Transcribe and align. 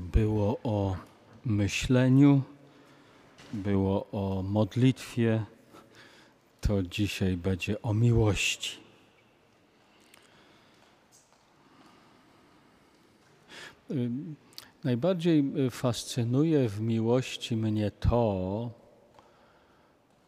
było 0.00 0.58
o 0.62 0.96
myśleniu, 1.44 2.42
było 3.52 4.06
o 4.12 4.42
modlitwie, 4.42 5.44
to 6.60 6.82
dzisiaj 6.82 7.36
będzie 7.36 7.82
o 7.82 7.94
miłości. 7.94 8.78
Najbardziej 14.84 15.44
fascynuje 15.70 16.68
w 16.68 16.80
miłości 16.80 17.56
mnie 17.56 17.90
to, 17.90 18.70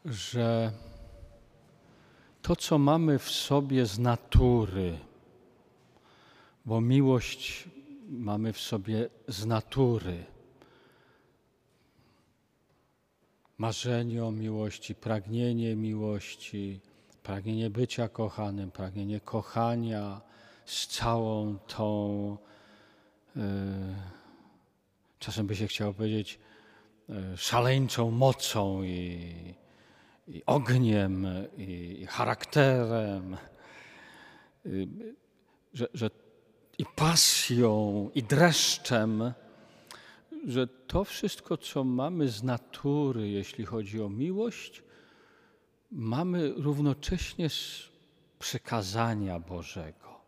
że 0.05 0.73
to, 2.43 2.57
co 2.57 2.79
mamy 2.79 3.19
w 3.19 3.31
sobie 3.31 3.87
z 3.87 3.99
natury, 3.99 4.99
bo 6.67 6.81
miłość 6.81 7.69
mamy 8.13 8.53
w 8.53 8.61
sobie 8.61 9.09
z 9.29 9.47
natury. 9.47 10.25
Marzenie 13.59 14.25
o 14.25 14.31
miłości, 14.31 14.95
pragnienie 14.95 15.77
miłości, 15.77 16.81
pragnienie 17.23 17.71
bycia 17.71 18.09
kochanym, 18.09 18.71
pragnienie 18.71 19.21
kochania 19.21 20.21
z 20.65 20.87
całą 20.87 21.59
tą, 21.59 22.37
yy, 23.37 23.43
czasem 25.19 25.47
by 25.47 25.57
się 25.57 25.67
chciało 25.67 25.95
powiedzieć, 25.95 26.39
yy, 27.09 27.37
szaleńczą 27.37 28.11
mocą 28.11 28.83
i, 28.83 29.55
i 30.29 30.43
ogniem, 30.47 31.27
i, 31.57 31.99
i 32.01 32.07
charakterem. 32.07 33.37
Yy, 34.65 34.89
że, 35.75 35.89
że 35.95 36.11
i 36.79 36.85
pasją, 36.97 38.11
i 38.15 38.23
dreszczem, 38.23 39.33
że 40.47 40.67
to 40.67 41.05
wszystko, 41.05 41.57
co 41.57 41.85
mamy 41.85 42.29
z 42.29 42.43
natury, 42.43 43.29
jeśli 43.29 43.65
chodzi 43.65 44.03
o 44.03 44.09
miłość, 44.09 44.83
mamy 45.91 46.53
równocześnie 46.57 47.49
z 47.49 47.89
przykazania 48.39 49.39
Bożego. 49.39 50.21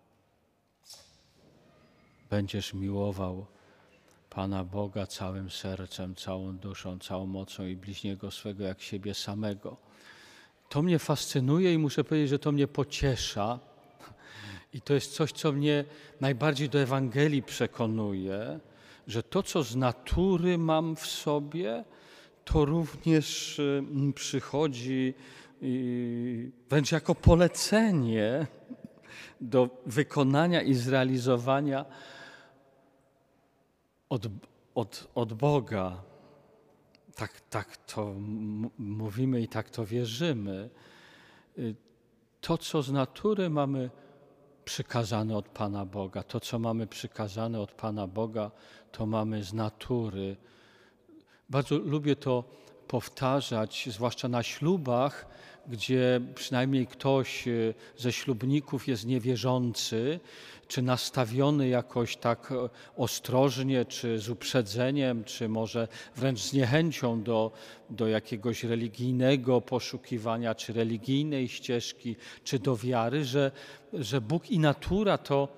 Będziesz 2.31 2.75
miłował 2.75 3.47
Pana 4.31 4.65
Boga 4.65 5.07
całym 5.07 5.51
sercem, 5.51 6.15
całą 6.15 6.57
duszą, 6.57 6.99
całą 6.99 7.27
mocą 7.27 7.67
i 7.67 7.77
bliźniego 7.77 8.31
swego 8.31 8.65
jak 8.65 8.83
siebie 8.83 9.15
samego. 9.15 9.77
To 10.69 10.83
mnie 10.83 10.99
fascynuje 10.99 11.75
i 11.75 11.79
muszę 11.79 12.05
powiedzieć, 12.05 12.31
że 12.31 12.39
to 12.39 12.53
mnie 12.53 12.69
pociesza 12.69 13.59
i 14.75 14.81
to 14.81 14.95
jest 14.95 15.13
coś, 15.13 15.33
co 15.33 15.53
mnie 15.53 15.85
najbardziej 16.21 16.69
do 16.69 16.79
Ewangelii 16.79 17.43
przekonuje, 17.43 18.61
że 19.07 19.23
to, 19.23 19.43
co 19.43 19.63
z 19.63 19.77
natury 19.77 20.59
mam 20.59 20.97
w 20.97 21.07
sobie, 21.07 21.85
to 22.45 22.65
również 22.65 23.61
mm, 23.61 24.13
przychodzi 24.13 25.15
wręcz 26.71 26.93
jako 26.93 27.15
polecenie 27.15 28.47
do 29.41 29.83
wykonania 29.87 30.63
i 30.63 30.75
zrealizowania 30.75 31.85
od, 34.09 34.27
od, 34.75 35.09
od 35.15 35.33
Boga. 35.33 36.03
Tak, 37.15 37.41
tak 37.51 37.77
to 37.77 38.15
mówimy 38.79 39.41
i 39.41 39.49
tak 39.49 39.71
to 39.71 39.87
wierzymy. 39.87 40.71
Y, 41.59 41.75
to, 42.41 42.59
co 42.59 42.83
z 42.83 42.93
natury 42.93 43.51
mamy 43.51 43.91
przykazane 44.65 45.37
od 45.37 45.49
Pana 45.49 45.85
Boga. 45.87 46.23
To, 46.23 46.41
co 46.41 46.59
mamy 46.59 46.87
przykazane 46.87 47.61
od 47.61 47.73
Pana 47.73 48.07
Boga, 48.07 48.51
to 48.93 49.07
mamy 49.07 49.45
z 49.45 49.53
natury. 49.53 50.37
Bardzo 51.51 51.79
lubię 51.79 52.17
to 52.17 52.45
powtarzać, 52.89 53.89
zwłaszcza 53.91 54.29
na 54.29 54.43
ślubach, 54.43 55.27
gdzie 55.67 56.21
przynajmniej 56.35 56.87
ktoś 56.87 57.49
e, 57.49 57.53
ze 57.97 58.13
ślubników 58.13 58.89
jest 58.89 59.07
niewierzący, 59.07 60.21
czy 60.69 60.83
nastawiony 60.83 61.69
jakoś 61.69 62.17
tak 62.17 62.53
e, 62.53 62.69
ostrożnie, 62.97 63.85
czy 63.85 64.19
z 64.19 64.29
uprzedzeniem, 64.29 65.25
czy 65.25 65.49
może 65.49 65.89
wręcz 66.17 66.41
z 66.41 66.53
niechęcią 66.53 67.23
do, 67.23 67.53
do 67.91 68.09
jakiegoś 68.09 68.65
religijnego 68.65 69.61
poszukiwania, 69.61 70.55
czy 70.55 70.73
religijnej 70.73 71.49
ścieżki, 71.49 72.17
czy 72.45 72.59
do 72.59 72.77
wiary, 72.77 73.25
że, 73.25 73.51
że 73.93 74.21
Bóg 74.21 74.51
i 74.51 74.59
natura 74.59 75.19
to 75.19 75.49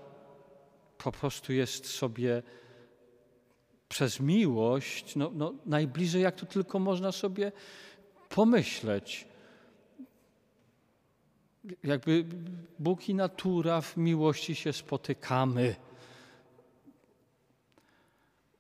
po 0.99 1.13
prostu 1.13 1.53
jest 1.53 1.87
sobie 1.87 2.43
przez 3.89 4.21
miłość 4.21 5.17
no, 5.17 5.31
no 5.35 5.55
najbliżej, 5.67 6.23
jak 6.23 6.35
to 6.35 6.47
tylko 6.47 6.79
można 6.79 7.13
sobie 7.13 7.53
pomyśleć 8.29 9.27
jakby 11.83 12.25
Bóg 12.79 13.09
i 13.09 13.15
natura 13.15 13.81
w 13.81 13.97
miłości 13.97 14.55
się 14.55 14.73
spotykamy. 14.73 15.77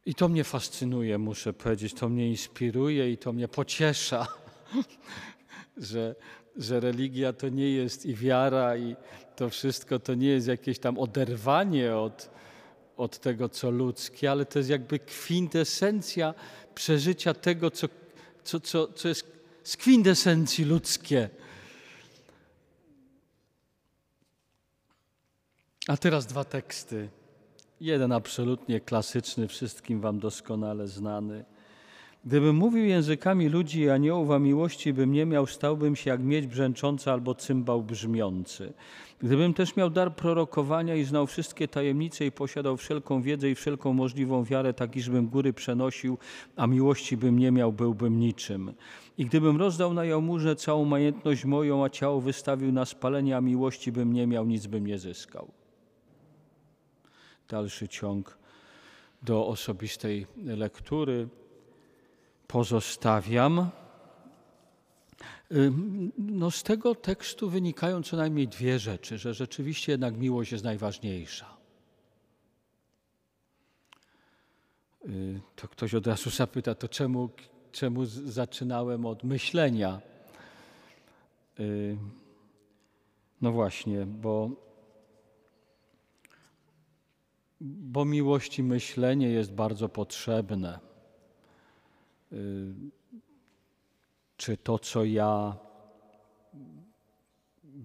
I 0.06 0.14
to 0.14 0.28
mnie 0.28 0.44
fascynuje, 0.44 1.18
muszę 1.18 1.52
powiedzieć, 1.52 1.94
to 1.94 2.08
mnie 2.08 2.28
inspiruje 2.28 3.10
i 3.12 3.18
to 3.18 3.32
mnie 3.32 3.48
pociesza, 3.48 4.26
że, 5.76 6.14
że 6.56 6.80
religia 6.80 7.32
to 7.32 7.48
nie 7.48 7.70
jest 7.70 8.06
i 8.06 8.14
wiara, 8.14 8.76
i 8.76 8.96
to 9.36 9.50
wszystko 9.50 9.98
to 9.98 10.14
nie 10.14 10.28
jest 10.28 10.48
jakieś 10.48 10.78
tam 10.78 10.98
oderwanie 10.98 11.96
od, 11.96 12.30
od 12.96 13.18
tego, 13.18 13.48
co 13.48 13.70
ludzkie, 13.70 14.30
ale 14.30 14.46
to 14.46 14.58
jest 14.58 14.70
jakby 14.70 14.98
kwintesencja 14.98 16.34
przeżycia 16.74 17.34
tego, 17.34 17.70
co, 17.70 17.88
co, 18.44 18.60
co, 18.60 18.92
co 18.92 19.08
jest 19.08 19.26
z 19.64 19.76
kwintesencji 19.76 20.64
ludzkie. 20.64 21.30
A 25.88 25.96
teraz 25.96 26.26
dwa 26.26 26.44
teksty. 26.44 27.08
Jeden 27.80 28.12
absolutnie 28.12 28.80
klasyczny, 28.80 29.48
wszystkim 29.48 30.00
Wam 30.00 30.18
doskonale 30.18 30.88
znany. 30.88 31.44
Gdybym 32.26 32.56
mówił 32.56 32.84
językami 32.84 33.48
ludzi 33.48 33.80
i 33.80 33.90
aniołów, 33.90 34.30
a 34.30 34.38
miłości 34.38 34.92
bym 34.92 35.12
nie 35.12 35.26
miał, 35.26 35.46
stałbym 35.46 35.96
się 35.96 36.10
jak 36.10 36.20
miedź 36.20 36.46
brzęcząca 36.46 37.12
albo 37.12 37.34
cymbał 37.34 37.82
brzmiący. 37.82 38.72
Gdybym 39.18 39.54
też 39.54 39.76
miał 39.76 39.90
dar 39.90 40.14
prorokowania 40.14 40.94
i 40.94 41.04
znał 41.04 41.26
wszystkie 41.26 41.68
tajemnice 41.68 42.26
i 42.26 42.32
posiadał 42.32 42.76
wszelką 42.76 43.22
wiedzę 43.22 43.50
i 43.50 43.54
wszelką 43.54 43.92
możliwą 43.92 44.44
wiarę, 44.44 44.74
tak 44.74 44.96
iżbym 44.96 45.26
góry 45.26 45.52
przenosił, 45.52 46.18
a 46.56 46.66
miłości 46.66 47.16
bym 47.16 47.38
nie 47.38 47.50
miał, 47.52 47.72
byłbym 47.72 48.18
niczym. 48.18 48.72
I 49.18 49.26
gdybym 49.26 49.56
rozdał 49.56 49.94
na 49.94 50.04
jałmużnę 50.04 50.56
całą 50.56 50.84
majątność 50.84 51.44
moją, 51.44 51.84
a 51.84 51.90
ciało 51.90 52.20
wystawił 52.20 52.72
na 52.72 52.84
spalenie, 52.84 53.36
a 53.36 53.40
miłości 53.40 53.92
bym 53.92 54.12
nie 54.12 54.26
miał, 54.26 54.46
nic 54.46 54.66
bym 54.66 54.86
nie 54.86 54.98
zyskał 54.98 55.48
dalszy 57.48 57.88
ciąg 57.88 58.38
do 59.22 59.46
osobistej 59.46 60.26
lektury 60.36 61.28
pozostawiam. 62.48 63.70
No 66.18 66.50
z 66.50 66.62
tego 66.62 66.94
tekstu 66.94 67.50
wynikają 67.50 68.02
co 68.02 68.16
najmniej 68.16 68.48
dwie 68.48 68.78
rzeczy, 68.78 69.18
że 69.18 69.34
rzeczywiście 69.34 69.92
jednak 69.92 70.16
miłość 70.16 70.52
jest 70.52 70.64
najważniejsza. 70.64 71.56
To 75.56 75.68
ktoś 75.68 75.94
od 75.94 76.06
razu 76.06 76.30
zapyta, 76.30 76.74
to 76.74 76.88
czemu, 76.88 77.30
czemu 77.72 78.04
zaczynałem 78.06 79.06
od 79.06 79.24
myślenia? 79.24 80.00
No 83.40 83.52
właśnie, 83.52 84.06
bo 84.06 84.50
bo 87.60 88.04
miłości 88.04 88.62
myślenie 88.62 89.28
jest 89.28 89.52
bardzo 89.52 89.88
potrzebne. 89.88 90.78
Y, 92.32 92.74
czy 94.36 94.56
to, 94.56 94.78
co 94.78 95.04
ja 95.04 95.56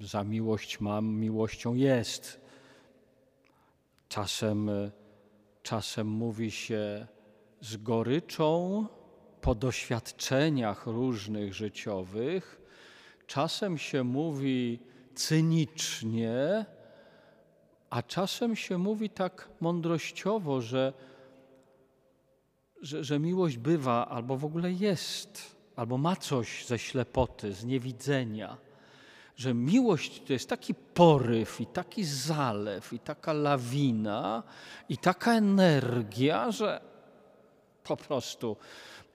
za 0.02 0.24
miłość 0.24 0.80
mam, 0.80 1.06
miłością 1.06 1.74
jest? 1.74 2.42
Czasem, 4.10 4.70
czasem 5.64 6.08
mówi 6.08 6.52
się 6.52 7.08
z 7.62 7.78
goryczą 7.78 8.86
po 9.42 9.56
doświadczeniach 9.56 10.86
różnych 10.86 11.54
życiowych, 11.54 12.62
czasem 13.28 13.78
się 13.78 14.04
mówi 14.04 14.80
cynicznie, 15.16 16.66
a 17.90 18.04
czasem 18.04 18.56
się 18.56 18.78
mówi 18.78 19.10
tak 19.10 19.50
mądrościowo, 19.60 20.62
że, 20.62 20.94
że, 22.82 23.04
że 23.04 23.20
miłość 23.20 23.58
bywa 23.58 24.08
albo 24.10 24.38
w 24.38 24.46
ogóle 24.46 24.72
jest, 24.72 25.56
albo 25.76 25.98
ma 25.98 26.16
coś 26.16 26.66
ze 26.66 26.80
ślepoty, 26.80 27.54
z 27.54 27.66
niewidzenia. 27.66 28.58
Że 29.36 29.54
miłość 29.54 30.22
to 30.28 30.34
jest 30.34 30.50
taki 30.50 30.74
poryw 30.74 31.62
i 31.62 31.66
taki 31.66 32.04
zalew 32.04 32.94
i 32.94 33.00
taka 33.00 33.34
lawina 33.34 34.44
i 34.90 34.98
taka 34.98 35.34
energia, 35.34 36.52
że 36.52 36.82
po 37.84 37.98
prostu 37.98 38.58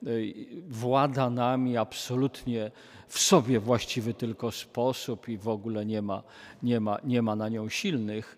y, 0.07 0.33
włada 0.67 1.29
nami 1.29 1.77
absolutnie 1.77 2.71
w 3.07 3.19
sobie 3.19 3.59
właściwy 3.59 4.13
tylko 4.13 4.51
sposób 4.51 5.29
i 5.29 5.37
w 5.37 5.47
ogóle 5.47 5.85
nie 5.85 6.01
ma, 6.01 6.23
nie 6.63 6.79
ma, 6.79 6.97
nie 7.03 7.21
ma 7.21 7.35
na 7.35 7.49
nią 7.49 7.69
silnych. 7.69 8.37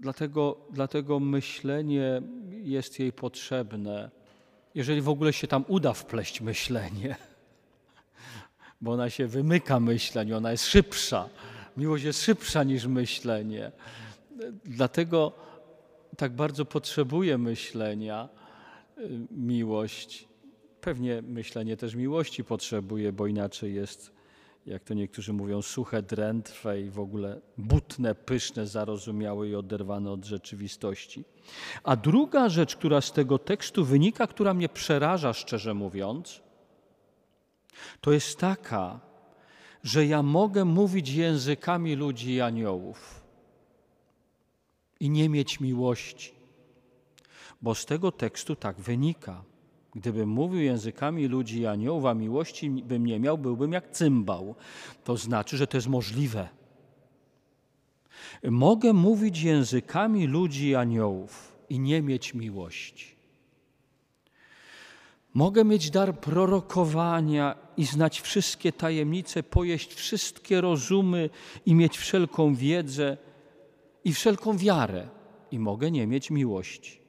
Dlatego, 0.00 0.56
dlatego 0.70 1.20
myślenie 1.20 2.22
jest 2.50 2.98
jej 2.98 3.12
potrzebne, 3.12 4.10
jeżeli 4.74 5.00
w 5.00 5.08
ogóle 5.08 5.32
się 5.32 5.46
tam 5.46 5.64
uda 5.68 5.92
wpleść 5.92 6.40
myślenie, 6.40 7.16
bo 8.80 8.92
ona 8.92 9.10
się 9.10 9.26
wymyka 9.26 9.80
myśleniu, 9.80 10.36
ona 10.36 10.50
jest 10.50 10.66
szybsza. 10.66 11.28
Miłość 11.76 12.04
jest 12.04 12.22
szybsza 12.22 12.64
niż 12.64 12.86
myślenie. 12.86 13.72
Dlatego 14.64 15.32
tak 16.16 16.32
bardzo 16.32 16.64
potrzebuje 16.64 17.38
myślenia 17.38 18.28
y, 18.98 19.08
miłość. 19.30 20.28
Pewnie 20.80 21.22
myślenie 21.22 21.76
też 21.76 21.94
miłości 21.94 22.44
potrzebuje, 22.44 23.12
bo 23.12 23.26
inaczej 23.26 23.74
jest, 23.74 24.15
jak 24.66 24.84
to 24.84 24.94
niektórzy 24.94 25.32
mówią, 25.32 25.62
suche, 25.62 26.02
drętwe 26.02 26.80
i 26.80 26.90
w 26.90 26.98
ogóle 26.98 27.40
butne, 27.58 28.14
pyszne, 28.14 28.66
zarozumiałe 28.66 29.48
i 29.48 29.54
oderwane 29.54 30.10
od 30.10 30.24
rzeczywistości. 30.24 31.24
A 31.84 31.96
druga 31.96 32.48
rzecz, 32.48 32.76
która 32.76 33.00
z 33.00 33.12
tego 33.12 33.38
tekstu 33.38 33.84
wynika, 33.84 34.26
która 34.26 34.54
mnie 34.54 34.68
przeraża, 34.68 35.32
szczerze 35.32 35.74
mówiąc, 35.74 36.42
to 38.00 38.12
jest 38.12 38.38
taka, 38.38 39.00
że 39.84 40.06
ja 40.06 40.22
mogę 40.22 40.64
mówić 40.64 41.10
językami 41.10 41.94
ludzi 41.94 42.30
i 42.30 42.40
aniołów 42.40 43.24
i 45.00 45.10
nie 45.10 45.28
mieć 45.28 45.60
miłości. 45.60 46.32
Bo 47.62 47.74
z 47.74 47.86
tego 47.86 48.12
tekstu 48.12 48.56
tak 48.56 48.80
wynika. 48.80 49.44
Gdybym 49.96 50.28
mówił 50.28 50.60
językami 50.60 51.26
ludzi 51.26 51.60
i 51.60 51.66
aniołów, 51.66 52.04
a 52.04 52.14
miłości 52.14 52.70
bym 52.70 53.06
nie 53.06 53.20
miał, 53.20 53.38
byłbym 53.38 53.72
jak 53.72 53.90
cymbał. 53.90 54.54
To 55.04 55.16
znaczy, 55.16 55.56
że 55.56 55.66
to 55.66 55.76
jest 55.76 55.88
możliwe. 55.88 56.48
Mogę 58.44 58.92
mówić 58.92 59.42
językami 59.42 60.26
ludzi 60.26 60.68
i 60.68 60.74
aniołów 60.74 61.56
i 61.68 61.78
nie 61.78 62.02
mieć 62.02 62.34
miłości. 62.34 63.16
Mogę 65.34 65.64
mieć 65.64 65.90
dar 65.90 66.20
prorokowania 66.20 67.56
i 67.76 67.84
znać 67.84 68.20
wszystkie 68.20 68.72
tajemnice, 68.72 69.42
pojeść 69.42 69.94
wszystkie 69.94 70.60
rozumy 70.60 71.30
i 71.66 71.74
mieć 71.74 71.98
wszelką 71.98 72.54
wiedzę 72.54 73.16
i 74.04 74.12
wszelką 74.12 74.56
wiarę, 74.56 75.08
i 75.50 75.58
mogę 75.58 75.90
nie 75.90 76.06
mieć 76.06 76.30
miłości. 76.30 77.05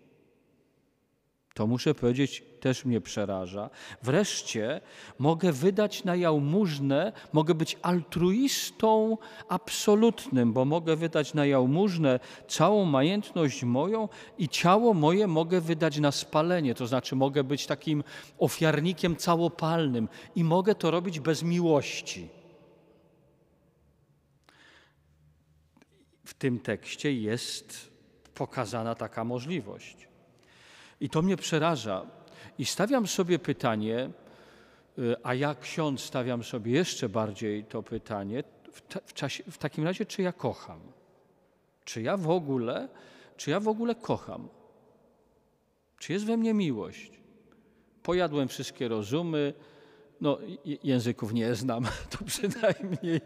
To 1.57 1.67
muszę 1.67 1.95
powiedzieć, 1.95 2.43
też 2.59 2.85
mnie 2.85 3.01
przeraża. 3.01 3.69
Wreszcie 4.03 4.81
mogę 5.19 5.51
wydać 5.51 6.03
na 6.03 6.15
jałmużnę, 6.15 7.13
mogę 7.33 7.55
być 7.55 7.77
altruistą 7.81 9.17
absolutnym, 9.49 10.53
bo 10.53 10.65
mogę 10.65 10.95
wydać 10.95 11.33
na 11.33 11.45
jałmużnę 11.45 12.19
całą 12.47 12.85
majętność 12.85 13.63
moją 13.63 14.09
i 14.37 14.49
ciało 14.49 14.93
moje 14.93 15.27
mogę 15.27 15.61
wydać 15.61 15.99
na 15.99 16.11
spalenie, 16.11 16.75
to 16.75 16.87
znaczy 16.87 17.15
mogę 17.15 17.43
być 17.43 17.67
takim 17.67 18.03
ofiarnikiem 18.39 19.15
całopalnym 19.15 20.09
i 20.35 20.43
mogę 20.43 20.75
to 20.75 20.91
robić 20.91 21.19
bez 21.19 21.43
miłości. 21.43 22.29
W 26.25 26.33
tym 26.33 26.59
tekście 26.59 27.13
jest 27.13 27.91
pokazana 28.33 28.95
taka 28.95 29.23
możliwość. 29.23 30.06
I 31.01 31.09
to 31.09 31.21
mnie 31.21 31.37
przeraża. 31.37 32.05
I 32.57 32.65
stawiam 32.65 33.07
sobie 33.07 33.39
pytanie, 33.39 34.09
y, 34.99 35.15
a 35.23 35.33
jak 35.33 35.59
ksiądz 35.59 36.01
stawiam 36.01 36.43
sobie 36.43 36.71
jeszcze 36.71 37.09
bardziej 37.09 37.63
to 37.63 37.83
pytanie, 37.83 38.43
w, 38.71 38.81
ta, 38.81 38.99
w, 39.05 39.13
czasie, 39.13 39.43
w 39.51 39.57
takim 39.57 39.83
razie, 39.83 40.05
czy 40.05 40.21
ja 40.21 40.31
kocham? 40.31 40.79
Czy 41.85 42.01
ja 42.01 42.17
w 42.17 42.29
ogóle, 42.29 42.89
czy 43.37 43.51
ja 43.51 43.59
w 43.59 43.67
ogóle 43.67 43.95
kocham? 43.95 44.49
Czy 45.99 46.13
jest 46.13 46.25
we 46.25 46.37
mnie 46.37 46.53
miłość? 46.53 47.11
Pojadłem 48.03 48.47
wszystkie 48.47 48.87
rozumy, 48.87 49.53
no, 50.21 50.37
języków 50.83 51.33
nie 51.33 51.55
znam, 51.55 51.85
to 52.19 52.25
przynajmniej, 52.25 53.21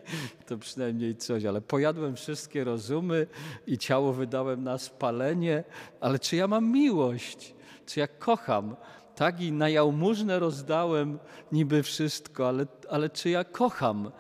to 0.48 0.58
przynajmniej 0.58 1.16
coś, 1.16 1.46
ale 1.46 1.62
pojadłem 1.62 2.16
wszystkie 2.16 2.64
rozumy 2.64 3.28
i 3.68 3.78
ciało 3.78 4.14
wydałem 4.14 4.64
na 4.64 4.78
spalenie, 4.78 5.64
ale 6.00 6.20
czy 6.20 6.36
ja 6.36 6.48
mam 6.48 6.72
miłość? 6.72 7.56
Czy 7.92 8.00
ja 8.00 8.08
kocham? 8.08 8.76
Tak 9.16 9.42
i 9.42 9.52
na 9.52 9.70
jałmużnę 9.70 10.40
rozdałem 10.40 11.20
niby 11.52 11.84
wszystko, 11.84 12.48
ale, 12.48 12.66
ale 12.90 13.10
czy 13.10 13.30
ja 13.30 13.44
kocham? 13.44 14.12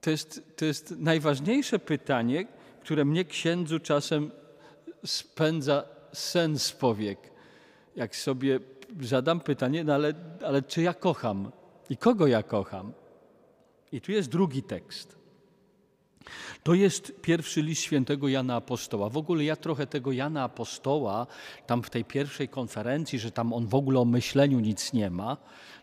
To 0.00 0.10
jest, 0.10 0.56
to 0.56 0.64
jest 0.64 0.94
najważniejsze 0.98 1.78
pytanie, 1.78 2.46
które 2.80 3.04
mnie 3.04 3.24
księdzu 3.24 3.80
czasem 3.80 4.30
spędza 5.06 5.84
sen 6.12 6.58
z 6.58 6.72
powiek. 6.72 7.18
Jak 7.96 8.16
sobie 8.16 8.60
zadam 9.00 9.40
pytanie, 9.40 9.84
no 9.84 9.94
ale, 9.94 10.14
ale 10.44 10.62
czy 10.62 10.82
ja 10.82 10.94
kocham? 10.94 11.52
I 11.90 11.96
kogo 11.96 12.26
ja 12.26 12.42
kocham? 12.42 12.92
I 13.92 14.00
tu 14.00 14.12
jest 14.12 14.28
drugi 14.28 14.62
tekst. 14.62 15.23
To 16.62 16.74
jest 16.74 17.20
pierwszy 17.22 17.62
list 17.62 17.82
świętego 17.82 18.28
Jana 18.28 18.56
Apostoła. 18.56 19.08
W 19.08 19.16
ogóle 19.16 19.44
ja 19.44 19.56
trochę 19.56 19.86
tego 19.86 20.12
Jana 20.12 20.42
Apostoła, 20.44 21.26
tam 21.66 21.82
w 21.82 21.90
tej 21.90 22.04
pierwszej 22.04 22.48
konferencji, 22.48 23.18
że 23.18 23.30
tam 23.30 23.52
on 23.52 23.66
w 23.66 23.74
ogóle 23.74 24.00
o 24.00 24.04
myśleniu 24.04 24.60
nic 24.60 24.92
nie 24.92 25.10
ma, 25.10 25.36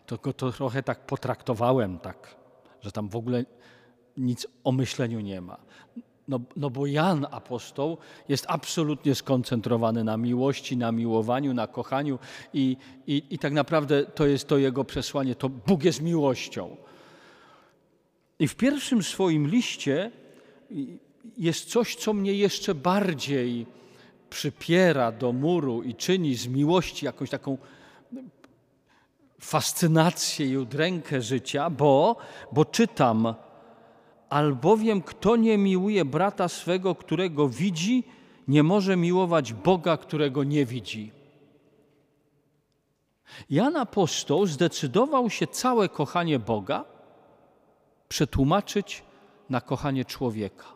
to 0.06 0.18
to 0.18 0.52
trochę 0.52 0.82
tak 0.82 1.06
potraktowałem, 1.06 1.98
tak, 1.98 2.36
że 2.80 2.92
tam 2.92 3.08
w 3.08 3.16
ogóle 3.16 3.44
nic 4.16 4.46
o 4.64 4.72
myśleniu 4.72 5.20
nie 5.20 5.40
ma. 5.40 5.56
No, 6.28 6.40
no 6.56 6.70
bo 6.70 6.86
Jan 6.86 7.26
apostoł 7.30 7.98
jest 8.28 8.44
absolutnie 8.48 9.14
skoncentrowany 9.14 10.04
na 10.04 10.16
miłości, 10.16 10.76
na 10.76 10.92
miłowaniu, 10.92 11.54
na 11.54 11.66
kochaniu 11.66 12.18
i, 12.54 12.76
i, 13.06 13.22
i 13.30 13.38
tak 13.38 13.52
naprawdę 13.52 14.06
to 14.06 14.26
jest 14.26 14.48
to 14.48 14.58
jego 14.58 14.84
przesłanie, 14.84 15.34
to 15.34 15.48
Bóg 15.48 15.84
jest 15.84 16.02
miłością. 16.02 16.76
I 18.38 18.48
w 18.48 18.56
pierwszym 18.56 19.02
swoim 19.02 19.48
liście 19.48 20.10
jest 21.38 21.70
coś, 21.70 21.96
co 21.96 22.12
mnie 22.12 22.34
jeszcze 22.34 22.74
bardziej 22.74 23.66
przypiera 24.30 25.12
do 25.12 25.32
muru 25.32 25.82
i 25.82 25.94
czyni 25.94 26.34
z 26.34 26.46
miłości 26.46 27.06
jakąś 27.06 27.30
taką 27.30 27.58
fascynację 29.40 30.46
i 30.46 30.56
udrękę 30.56 31.22
życia, 31.22 31.70
bo, 31.70 32.16
bo 32.52 32.64
czytam 32.64 33.34
Albowiem 34.32 35.02
kto 35.02 35.36
nie 35.36 35.58
miłuje 35.58 36.04
brata 36.04 36.48
swego, 36.48 36.94
którego 36.94 37.48
widzi, 37.48 38.04
nie 38.48 38.62
może 38.62 38.96
miłować 38.96 39.52
Boga, 39.52 39.96
którego 39.96 40.44
nie 40.44 40.66
widzi. 40.66 41.12
Jan 43.50 43.76
Apostoł 43.76 44.46
zdecydował 44.46 45.30
się 45.30 45.46
całe 45.46 45.88
kochanie 45.88 46.38
Boga 46.38 46.84
przetłumaczyć 48.08 49.02
na 49.52 49.60
kochanie 49.60 50.04
człowieka. 50.04 50.66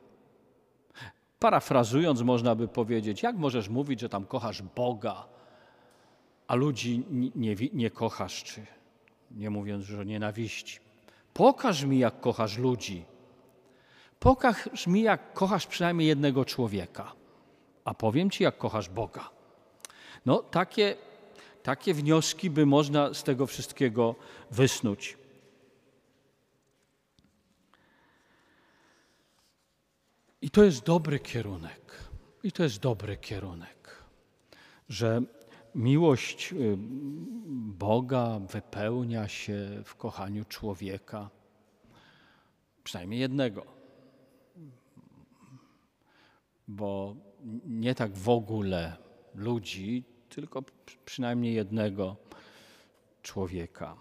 Parafrazując, 1.39 2.23
można 2.23 2.55
by 2.55 2.69
powiedzieć, 2.69 3.23
jak 3.23 3.37
możesz 3.37 3.69
mówić, 3.69 4.01
że 4.01 4.09
tam 4.09 4.25
kochasz 4.27 4.63
Boga, 4.63 5.27
a 6.49 6.55
ludzi 6.55 7.05
nie, 7.35 7.55
nie, 7.73 7.91
kochasz, 7.91 8.45
czy 8.45 8.67
nie 9.31 9.51
mówiąc, 9.51 9.85
że 9.85 10.07
nienawiści. 10.07 10.79
Pokaż 11.35 11.85
mi, 11.85 11.99
jak 11.99 12.21
kochasz 12.21 12.59
ludzi 12.59 13.05
Pokaż 14.21 14.87
mi, 14.87 15.03
jak 15.03 15.33
kochasz 15.33 15.67
przynajmniej 15.67 16.09
jednego 16.09 16.45
człowieka, 16.45 17.13
a 17.85 17.95
powiem 17.95 18.31
ci, 18.31 18.45
jak 18.45 18.59
kochasz 18.59 18.89
Boga. 18.89 19.31
No, 20.27 20.39
takie, 20.39 20.97
takie 21.63 21.95
wnioski 21.95 22.51
by 22.51 22.67
można 22.67 23.15
z 23.15 23.23
tego 23.23 23.47
wszystkiego 23.47 24.15
wysnuć. 24.51 25.19
I 30.43 30.51
to 30.51 30.65
jest 30.65 30.85
dobry 30.85 31.21
kierunek. 31.21 32.09
I 32.43 32.53
to 32.53 32.63
jest 32.63 32.79
dobry 32.79 33.17
kierunek, 33.17 34.05
że 34.89 35.23
miłość 35.75 36.53
y, 36.53 36.77
Boga 37.79 38.39
wypełnia 38.39 39.29
się 39.29 39.83
w 39.85 39.95
kochaniu 39.95 40.45
człowieka, 40.45 41.31
przynajmniej 42.85 43.21
jednego 43.21 43.77
bo 46.69 47.17
nie 47.67 47.95
tak 47.95 48.17
w 48.17 48.29
ogóle 48.29 48.97
ludzi, 49.35 50.05
tylko 50.29 50.63
przynajmniej 51.05 51.55
jednego 51.55 52.17
człowieka. 53.23 53.97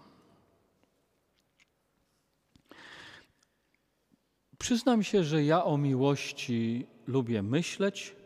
Przyznam 4.58 5.02
się, 5.02 5.24
że 5.24 5.44
ja 5.44 5.64
o 5.64 5.78
miłości 5.78 6.86
lubię 7.06 7.42
myśleć, 7.42 8.16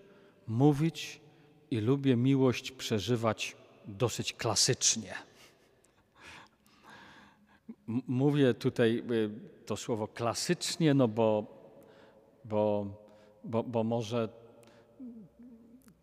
mówić 0.46 1.20
i 1.70 1.80
lubię 1.80 2.16
miłość 2.16 2.70
przeżywać 2.72 3.56
dosyć 3.86 4.32
klasycznie. 4.32 5.14
Mówię 8.06 8.54
tutaj 8.54 9.02
y, 9.10 9.30
to 9.66 9.76
słowo 9.76 10.08
klasycznie, 10.08 10.94
no 10.94 11.08
bo, 11.08 11.46
bo, 12.44 12.86
bo, 13.44 13.62
bo 13.62 13.84
może 13.84 14.28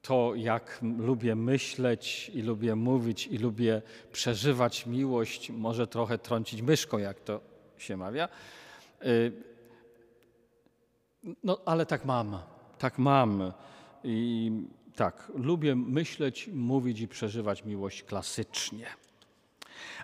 to, 0.02 0.36
jak 0.36 0.80
lubię 0.98 1.36
myśleć 1.36 2.32
i 2.34 2.42
lubię 2.42 2.76
mówić 2.76 3.28
i 3.28 3.38
lubię 3.38 3.82
przeżywać 4.12 4.86
miłość, 4.86 5.50
może 5.50 5.88
trochę 5.88 6.18
trącić 6.18 6.62
myszką, 6.62 6.98
jak 6.98 7.20
to 7.20 7.42
się 7.78 7.98
mawia. 7.98 8.30
No, 11.44 11.60
ale 11.66 11.86
tak 11.86 12.06
mam, 12.06 12.40
tak 12.78 12.98
mam. 12.98 13.54
I 14.04 14.52
tak, 14.96 15.32
lubię 15.36 15.76
myśleć, 15.76 16.50
mówić 16.54 17.00
i 17.00 17.08
przeżywać 17.08 17.66
miłość 17.66 18.04
klasycznie. 18.04 18.88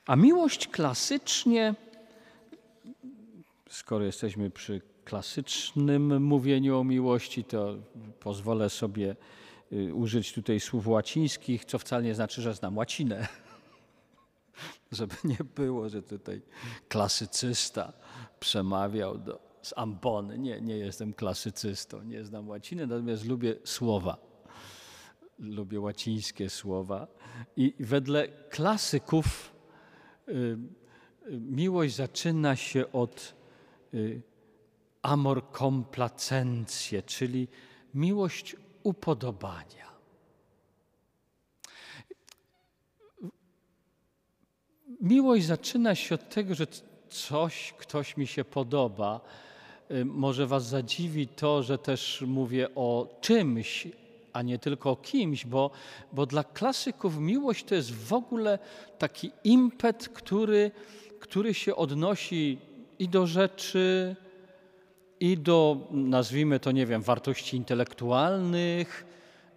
A 0.06 0.16
miłość 0.16 0.68
klasycznie, 0.68 1.76
skoro 3.70 4.06
jesteśmy 4.06 4.50
przy 4.50 4.82
klasycznym 5.06 6.24
mówieniu 6.24 6.78
o 6.78 6.84
miłości, 6.84 7.44
to 7.44 7.76
pozwolę 8.20 8.70
sobie 8.70 9.16
y, 9.74 9.96
użyć 9.96 10.34
tutaj 10.34 10.60
słów 10.60 10.88
łacińskich, 10.88 11.66
co 11.66 11.80
wcale 11.80 12.04
nie 12.04 12.16
znaczy, 12.16 12.42
że 12.42 12.54
znam 12.54 12.78
łacinę. 12.78 13.28
Żeby 14.92 15.16
nie 15.24 15.38
było, 15.56 15.90
że 15.90 16.02
tutaj 16.02 16.42
klasycysta 16.88 17.94
przemawiał 18.40 19.18
do, 19.18 19.53
z 19.64 19.74
ambony. 19.78 20.38
Nie, 20.38 20.62
nie 20.62 20.78
jestem 20.78 21.14
klasycystą, 21.14 22.04
nie 22.04 22.26
znam 22.26 22.50
łaciny, 22.50 22.88
natomiast 22.88 23.26
lubię 23.26 23.56
słowa. 23.64 24.18
Lubię 25.40 25.80
łacińskie 25.80 26.50
słowa. 26.50 27.08
I 27.58 27.74
wedle 27.80 28.28
klasyków 28.28 29.54
y, 30.28 30.32
y, 30.32 30.58
miłość 31.40 31.96
zaczyna 31.96 32.56
się 32.56 32.92
od 32.92 33.36
y, 33.94 34.22
amor 35.02 35.52
complacencje, 35.52 37.04
czyli 37.04 37.48
miłość 37.94 38.56
upodobania. 38.84 39.94
Miłość 45.02 45.46
zaczyna 45.46 45.96
się 45.96 46.16
od 46.16 46.30
tego, 46.30 46.56
że 46.56 46.68
coś, 47.10 47.74
ktoś 47.78 48.18
mi 48.18 48.28
się 48.28 48.44
podoba. 48.44 49.22
Może 50.06 50.48
Was 50.48 50.66
zadziwi 50.66 51.28
to, 51.28 51.64
że 51.64 51.78
też 51.78 52.24
mówię 52.28 52.68
o 52.76 53.18
czymś, 53.22 53.88
a 54.34 54.42
nie 54.42 54.60
tylko 54.60 54.92
o 54.92 54.96
kimś, 54.96 55.46
bo, 55.46 55.72
bo 56.14 56.26
dla 56.26 56.44
klasyków 56.44 57.18
miłość 57.18 57.66
to 57.66 57.76
jest 57.76 57.96
w 57.96 58.14
ogóle 58.14 58.60
taki 58.98 59.32
impet, 59.44 60.10
który, 60.10 60.72
który 61.20 61.54
się 61.54 61.76
odnosi 61.76 62.58
i 63.00 63.10
do 63.10 63.28
rzeczy, 63.28 64.16
i 65.20 65.38
do, 65.38 65.88
nazwijmy 65.92 66.60
to, 66.60 66.72
nie 66.72 66.86
wiem, 66.86 67.02
wartości 67.02 67.58
intelektualnych, 67.58 69.06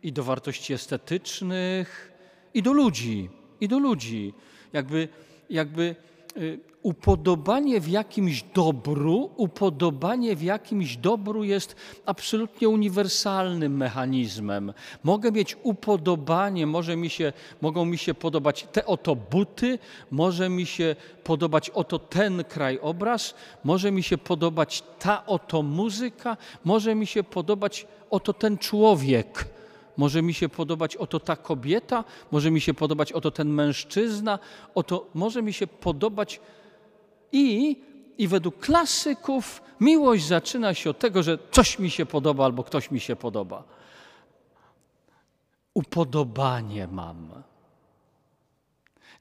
i 0.02 0.12
do 0.12 0.22
wartości 0.22 0.72
estetycznych, 0.72 2.12
i 2.54 2.62
do 2.62 2.72
ludzi, 2.72 3.30
i 3.60 3.68
do 3.68 3.78
ludzi. 3.78 4.34
Jakby, 4.72 5.08
jakby 5.50 5.82
y, 5.82 5.96
upodobanie 6.82 7.80
w 7.80 7.88
jakimś 7.88 8.42
dobru, 8.42 9.30
upodobanie 9.36 10.36
w 10.36 10.42
jakimś 10.42 10.96
dobru 10.96 11.44
jest 11.44 11.76
absolutnie 12.06 12.68
uniwersalnym 12.68 13.76
mechanizmem. 13.76 14.72
Mogę 15.04 15.32
mieć 15.32 15.56
upodobanie, 15.62 16.66
może 16.66 16.96
mi 16.96 17.10
się, 17.10 17.32
mogą 17.60 17.84
mi 17.84 17.98
się 17.98 18.14
podobać 18.14 18.66
te 18.72 18.86
oto 18.86 19.16
buty, 19.16 19.78
może 20.10 20.48
mi 20.48 20.66
się 20.66 20.96
podobać 21.24 21.70
oto 21.70 21.98
ten 21.98 22.44
krajobraz, 22.44 23.34
może 23.64 23.92
mi 23.92 24.02
się 24.02 24.18
podobać 24.18 24.82
ta 24.98 25.26
oto 25.26 25.62
muzyka, 25.62 26.36
może 26.64 26.94
mi 26.94 27.06
się 27.06 27.22
podobać 27.22 27.86
oto 28.10 28.32
ten 28.32 28.58
człowiek. 28.58 29.55
Może 29.96 30.22
mi 30.22 30.34
się 30.34 30.48
podobać 30.48 30.96
oto 30.96 31.20
ta 31.20 31.36
kobieta, 31.36 32.04
może 32.30 32.50
mi 32.50 32.60
się 32.60 32.74
podobać 32.74 33.12
oto 33.12 33.30
ten 33.30 33.48
mężczyzna, 33.48 34.38
oto 34.74 35.06
może 35.14 35.42
mi 35.42 35.52
się 35.52 35.66
podobać 35.66 36.40
i, 37.32 37.76
I 38.18 38.28
według 38.28 38.58
klasyków 38.58 39.62
miłość 39.80 40.26
zaczyna 40.26 40.74
się 40.74 40.90
od 40.90 40.98
tego, 40.98 41.22
że 41.22 41.38
coś 41.50 41.78
mi 41.78 41.90
się 41.90 42.06
podoba 42.06 42.44
albo 42.44 42.64
ktoś 42.64 42.90
mi 42.90 43.00
się 43.00 43.16
podoba. 43.16 43.64
Upodobanie 45.74 46.86
mam. 46.86 47.42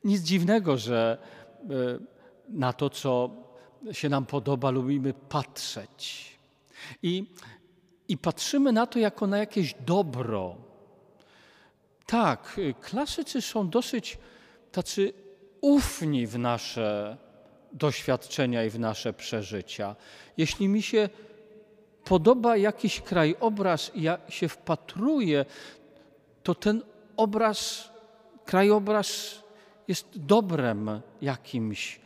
Nic 0.03 0.21
dziwnego, 0.21 0.77
że 0.77 1.17
e, 1.63 1.65
na 2.49 2.73
to, 2.73 2.89
co 2.89 3.29
się 3.91 4.09
nam 4.09 4.25
podoba, 4.25 4.69
lubimy 4.69 5.13
patrzeć. 5.13 6.31
I, 7.03 7.25
I 8.07 8.17
patrzymy 8.17 8.71
na 8.71 8.87
to 8.87 8.99
jako 8.99 9.27
na 9.27 9.37
jakieś 9.37 9.73
dobro. 9.73 10.55
Tak, 12.05 12.59
klasycy 12.81 13.41
są 13.41 13.69
dosyć 13.69 14.17
tacy 14.71 15.13
ufni 15.61 16.27
w 16.27 16.39
nasze 16.39 17.17
doświadczenia 17.71 18.63
i 18.63 18.69
w 18.69 18.79
nasze 18.79 19.13
przeżycia. 19.13 19.95
Jeśli 20.37 20.67
mi 20.67 20.81
się 20.81 21.09
podoba 22.03 22.57
jakiś 22.57 23.01
krajobraz 23.01 23.91
i 23.95 24.01
ja 24.01 24.17
się 24.29 24.47
wpatruję, 24.47 25.45
to 26.43 26.55
ten 26.55 26.81
obraz, 27.17 27.89
krajobraz 28.45 29.39
jest 29.87 30.07
dobrem 30.15 31.01
jakimś. 31.21 31.99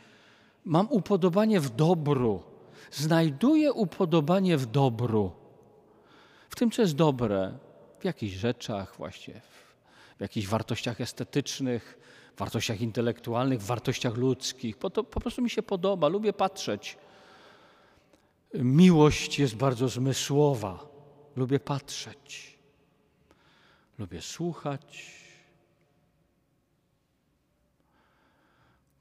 Mam 0.64 0.86
upodobanie 0.90 1.60
w 1.60 1.70
dobru. 1.70 2.42
Znajduję 2.90 3.72
upodobanie 3.72 4.56
w 4.56 4.66
dobru. 4.66 5.39
Tym, 6.60 6.70
co 6.70 6.82
jest 6.82 6.94
dobre, 6.94 7.58
w 8.00 8.04
jakichś 8.04 8.34
rzeczach, 8.34 8.96
właśnie 8.96 9.40
w 10.18 10.20
jakichś 10.20 10.46
wartościach 10.46 11.00
estetycznych, 11.00 11.98
wartościach 12.36 12.80
intelektualnych, 12.80 13.62
wartościach 13.62 14.16
ludzkich, 14.16 14.76
bo 14.76 14.90
to 14.90 15.04
po 15.04 15.20
prostu 15.20 15.42
mi 15.42 15.50
się 15.50 15.62
podoba, 15.62 16.08
lubię 16.08 16.32
patrzeć. 16.32 16.98
Miłość 18.54 19.38
jest 19.38 19.56
bardzo 19.56 19.88
zmysłowa, 19.88 20.86
lubię 21.36 21.60
patrzeć, 21.60 22.58
lubię 23.98 24.22
słuchać. 24.22 25.14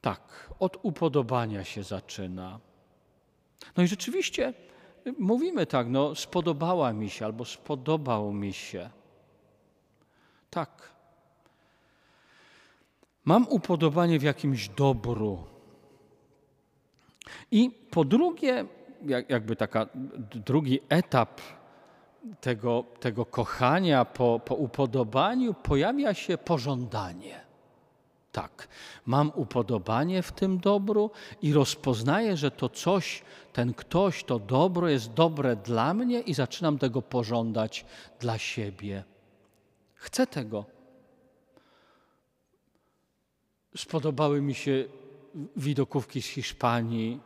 Tak, 0.01 0.53
od 0.59 0.77
upodobania 0.81 1.63
się 1.63 1.83
zaczyna. 1.83 2.59
No 3.77 3.83
i 3.83 3.87
rzeczywiście 3.87 4.53
mówimy 5.19 5.65
tak, 5.65 5.87
no 5.87 6.15
spodobała 6.15 6.93
mi 6.93 7.09
się 7.09 7.25
albo 7.25 7.45
spodobał 7.45 8.33
mi 8.33 8.53
się. 8.53 8.89
Tak, 10.49 10.99
Mam 13.29 13.47
upodobanie 13.49 14.19
w 14.19 14.23
jakimś 14.23 14.69
dobru. 14.69 15.43
I 17.51 17.71
po 17.91 18.05
drugie, 18.05 18.65
jakby 19.29 19.55
taka 19.55 19.87
drugi 20.45 20.79
etap 20.89 21.41
tego, 22.41 22.83
tego 22.99 23.25
kochania 23.25 24.05
po, 24.05 24.39
po 24.39 24.55
upodobaniu 24.55 25.53
pojawia 25.53 26.13
się 26.13 26.37
pożądanie. 26.37 27.48
Tak, 28.31 28.67
mam 29.05 29.31
upodobanie 29.36 30.21
w 30.21 30.31
tym 30.31 30.59
dobru 30.59 31.12
i 31.41 31.53
rozpoznaję, 31.53 32.38
że 32.38 32.51
to 32.51 32.69
coś, 32.69 33.24
ten 33.53 33.74
ktoś, 33.74 34.24
to 34.24 34.39
dobro 34.39 34.89
jest 34.89 35.13
dobre 35.13 35.55
dla 35.55 35.93
mnie 35.93 36.19
i 36.19 36.33
zaczynam 36.33 36.77
tego 36.77 37.01
pożądać 37.01 37.86
dla 38.19 38.38
siebie. 38.38 39.03
Chcę 39.95 40.27
tego. 40.27 40.65
Spodobały 43.77 44.41
mi 44.41 44.55
się 44.55 44.86
widokówki 45.55 46.21
z 46.21 46.25
Hiszpanii. 46.25 47.19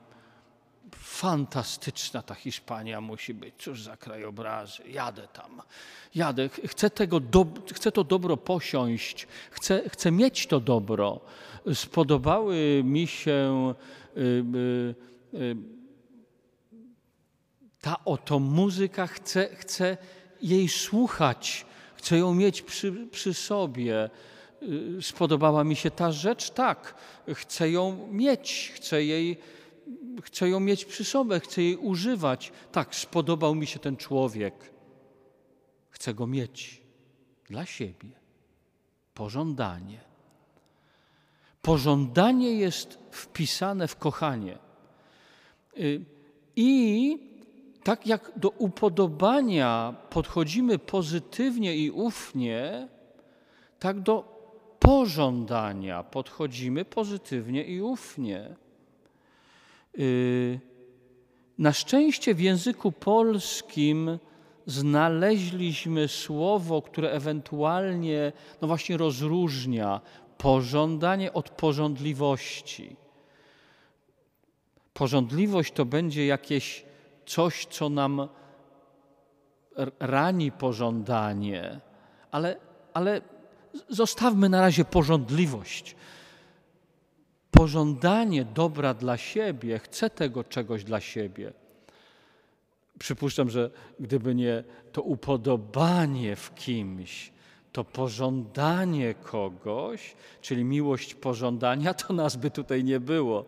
Fantastyczna 1.04 2.22
ta 2.22 2.36
Hiszpania 2.36 3.02
musi 3.02 3.34
być. 3.34 3.56
Cóż 3.58 3.84
za 3.84 3.98
krajobrazy. 3.98 4.84
Jadę 4.88 5.28
tam. 5.28 5.62
Jadę. 6.16 6.50
Chcę, 6.50 6.90
tego 6.90 7.20
do, 7.20 7.46
chcę 7.74 7.92
to 7.92 8.04
dobro 8.04 8.38
posiąść. 8.38 9.28
Chcę, 9.52 9.90
chcę 9.90 10.12
mieć 10.12 10.48
to 10.48 10.60
dobro. 10.60 11.20
Spodobały 11.74 12.82
mi 12.86 13.08
się 13.08 13.74
y, 14.18 14.22
y, 14.22 14.96
y, 15.34 15.56
ta 17.82 18.06
oto 18.06 18.40
muzyka. 18.40 19.08
Chcę, 19.08 19.56
chcę 19.56 19.98
jej 20.42 20.70
słuchać. 20.70 21.66
Chcę 21.96 22.18
ją 22.18 22.34
mieć 22.34 22.62
przy, 22.62 23.08
przy 23.12 23.34
sobie. 23.34 24.10
Y, 24.64 25.02
spodobała 25.02 25.64
mi 25.64 25.76
się 25.76 25.92
ta 25.92 26.12
rzecz, 26.12 26.50
tak, 26.50 26.96
chcę 27.34 27.72
ją 27.72 28.08
mieć, 28.12 28.72
chcę 28.76 29.04
jej, 29.04 29.38
chcę 30.22 30.50
ją 30.50 30.60
mieć 30.60 30.86
przy 30.86 31.04
sobie, 31.04 31.40
chcę 31.40 31.62
jej 31.62 31.78
używać. 31.78 32.52
Tak, 32.72 32.96
spodobał 32.96 33.56
mi 33.56 33.68
się 33.68 33.80
ten 33.80 33.98
człowiek, 33.98 34.74
chcę 35.90 36.14
go 36.14 36.28
mieć 36.28 36.82
dla 37.50 37.66
siebie. 37.66 38.10
Pożądanie. 39.14 40.00
Pożądanie 41.62 42.54
jest 42.54 43.00
wpisane 43.12 43.88
w 43.88 43.96
kochanie. 43.96 44.58
Y, 45.78 46.06
I 46.56 47.18
tak 47.84 48.08
jak 48.08 48.32
do 48.36 48.50
upodobania 48.50 49.96
podchodzimy 50.10 50.80
pozytywnie 50.80 51.78
i 51.78 51.92
ufnie, 51.92 52.88
tak 53.80 54.00
do 54.00 54.34
pożądania 54.80 56.04
podchodzimy 56.04 56.86
pozytywnie 56.86 57.64
i 57.64 57.82
ufnie. 57.82 58.56
Y, 60.00 60.60
na 61.58 61.74
szczęście 61.74 62.36
w 62.36 62.42
języku 62.42 62.92
polskim 62.92 64.20
znaleźliśmy 64.66 66.08
słowo, 66.08 66.82
które 66.82 67.12
ewentualnie 67.12 68.32
no 68.62 68.68
właśnie 68.68 68.98
rozróżnia 68.98 70.02
pożądanie 70.38 71.34
od 71.34 71.50
pożądliwości. 71.50 72.96
Pożądliwość 74.94 75.74
to 75.74 75.86
będzie 75.86 76.26
jakieś 76.26 76.86
coś, 77.26 77.66
co 77.66 77.90
nam 77.90 78.28
rani 80.00 80.52
pożądanie, 80.52 81.80
ale, 82.32 82.58
ale 82.94 83.22
zostawmy 83.90 84.50
na 84.50 84.62
razie 84.62 84.86
pożądliwość. 84.86 85.96
Pożądanie 87.54 88.46
dobra 88.46 88.94
dla 88.94 89.18
siebie, 89.18 89.80
chcę 89.80 90.10
tego 90.10 90.44
czegoś 90.44 90.84
dla 90.84 91.00
siebie. 91.00 91.54
Przypuszczam, 93.00 93.50
że 93.50 93.72
gdyby 94.00 94.36
nie 94.36 94.64
to 94.92 95.02
upodobanie 95.02 96.36
w 96.36 96.56
kimś, 96.56 97.32
to 97.72 97.84
pożądanie 97.84 99.14
kogoś, 99.14 100.16
czyli 100.42 100.64
miłość 100.64 101.16
pożądania, 101.16 101.94
to 101.94 102.14
nas 102.14 102.36
by 102.36 102.52
tutaj 102.52 102.84
nie 102.84 103.00
było. 103.00 103.46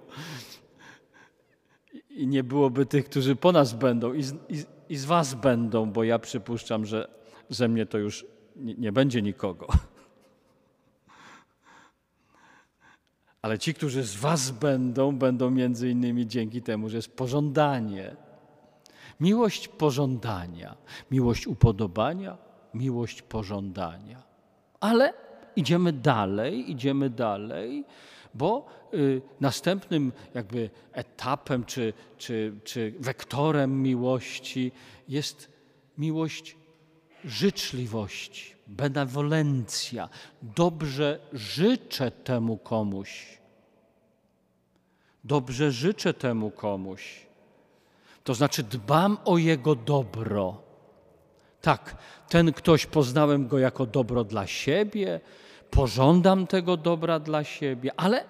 I 2.10 2.28
nie 2.28 2.44
byłoby 2.44 2.86
tych, 2.86 3.06
którzy 3.06 3.36
po 3.36 3.52
nas 3.52 3.74
będą 3.74 4.14
i 4.14 4.24
z, 4.24 4.34
i, 4.50 4.66
i 4.90 4.98
z 4.98 5.06
was 5.06 5.34
będą, 5.34 5.92
bo 5.92 6.04
ja 6.04 6.20
przypuszczam, 6.20 6.86
że 6.86 7.08
ze 7.50 7.68
mnie 7.68 7.86
to 7.86 7.98
już 7.98 8.26
nie, 8.56 8.74
nie 8.74 8.92
będzie 8.92 9.22
nikogo. 9.22 9.68
Ale 13.46 13.60
ci, 13.60 13.74
którzy 13.74 14.04
z 14.04 14.16
was 14.16 14.52
będą, 14.52 15.18
będą 15.18 15.50
między 15.50 15.90
innymi 15.90 16.28
dzięki 16.28 16.62
temu, 16.62 16.90
że 16.90 16.98
jest 16.98 17.18
pożądanie. 17.18 18.16
Miłość 19.20 19.68
pożądania, 19.68 20.76
miłość 21.12 21.48
upodobania, 21.48 22.38
miłość 22.74 23.22
pożądania. 23.22 24.24
Ale 24.80 25.14
idziemy 25.56 25.94
dalej, 25.94 26.72
idziemy 26.72 27.10
dalej, 27.10 27.86
bo 28.34 28.66
y, 28.94 29.22
następnym 29.40 30.12
jakby 30.34 30.70
etapem 30.92 31.66
czy, 31.66 31.94
czy, 32.18 32.54
czy 32.64 32.94
wektorem 33.00 33.82
miłości 33.82 34.72
jest 35.08 35.52
miłość 35.98 36.58
życzliwości, 37.26 38.55
benewolencja. 38.68 40.10
Dobrze 40.42 41.20
życzę 41.34 42.12
temu 42.12 42.58
komuś. 42.58 43.38
Dobrze 45.24 45.72
życzę 45.72 46.14
temu 46.14 46.52
komuś. 46.52 47.26
To 48.24 48.34
znaczy 48.34 48.64
dbam 48.64 49.18
o 49.26 49.38
jego 49.38 49.76
dobro. 49.76 50.62
Tak, 51.62 51.96
ten 52.30 52.54
ktoś 52.54 52.86
poznałem 52.86 53.48
go 53.48 53.60
jako 53.60 53.86
dobro 53.86 54.24
dla 54.24 54.48
siebie, 54.48 55.20
pożądam 55.72 56.48
tego 56.48 56.78
dobra 56.78 57.20
dla 57.20 57.44
siebie, 57.44 57.92
ale, 57.98 58.26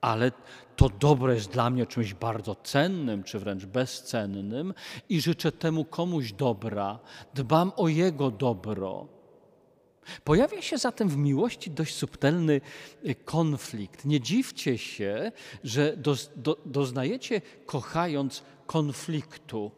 ale 0.00 0.32
to 0.76 0.88
dobro 0.88 1.32
jest 1.32 1.50
dla 1.50 1.70
mnie 1.70 1.86
czymś 1.86 2.14
bardzo 2.14 2.54
cennym, 2.54 3.22
czy 3.24 3.38
wręcz 3.38 3.64
bezcennym 3.64 4.74
i 5.08 5.20
życzę 5.20 5.52
temu 5.52 5.84
komuś 5.84 6.32
dobra, 6.32 6.98
dbam 7.34 7.72
o 7.76 7.88
jego 7.88 8.30
dobro. 8.30 9.06
Pojawia 10.24 10.62
się 10.62 10.78
zatem 10.78 11.08
w 11.08 11.16
miłości 11.16 11.70
dość 11.70 11.94
subtelny 11.94 12.60
y, 13.06 13.14
konflikt. 13.14 14.04
Nie 14.04 14.20
dziwcie 14.20 14.78
się, 14.78 15.32
że 15.64 15.96
do, 15.96 16.16
do, 16.36 16.56
doznajecie, 16.66 17.40
kochając 17.66 18.42
konfliktu 18.66 19.70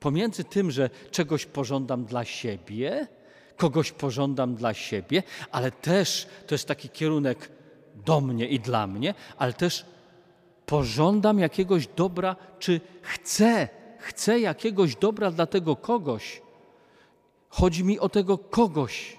pomiędzy 0.00 0.44
tym, 0.44 0.70
że 0.70 0.90
czegoś 1.10 1.46
pożądam 1.46 2.04
dla 2.04 2.24
siebie, 2.24 3.06
kogoś 3.56 3.92
pożądam 3.92 4.54
dla 4.54 4.74
siebie, 4.74 5.22
ale 5.50 5.70
też 5.70 6.26
to 6.46 6.54
jest 6.54 6.68
taki 6.68 6.88
kierunek 6.88 7.50
do 8.06 8.20
mnie 8.20 8.46
i 8.46 8.60
dla 8.60 8.86
mnie, 8.86 9.14
ale 9.38 9.52
też 9.52 9.84
pożądam 10.68 11.38
jakiegoś 11.38 11.86
dobra, 11.86 12.36
czy 12.58 12.80
chcę, 13.02 13.68
chcę 13.98 14.40
jakiegoś 14.40 14.96
dobra 14.96 15.30
dla 15.30 15.46
tego 15.46 15.76
kogoś. 15.76 16.42
Chodzi 17.48 17.84
mi 17.84 17.98
o 17.98 18.08
tego 18.08 18.38
kogoś. 18.38 19.16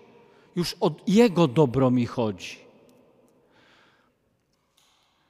Już 0.56 0.76
o 0.80 0.92
jego 1.08 1.48
dobro 1.48 1.92
mi 1.92 2.06
chodzi. 2.06 2.58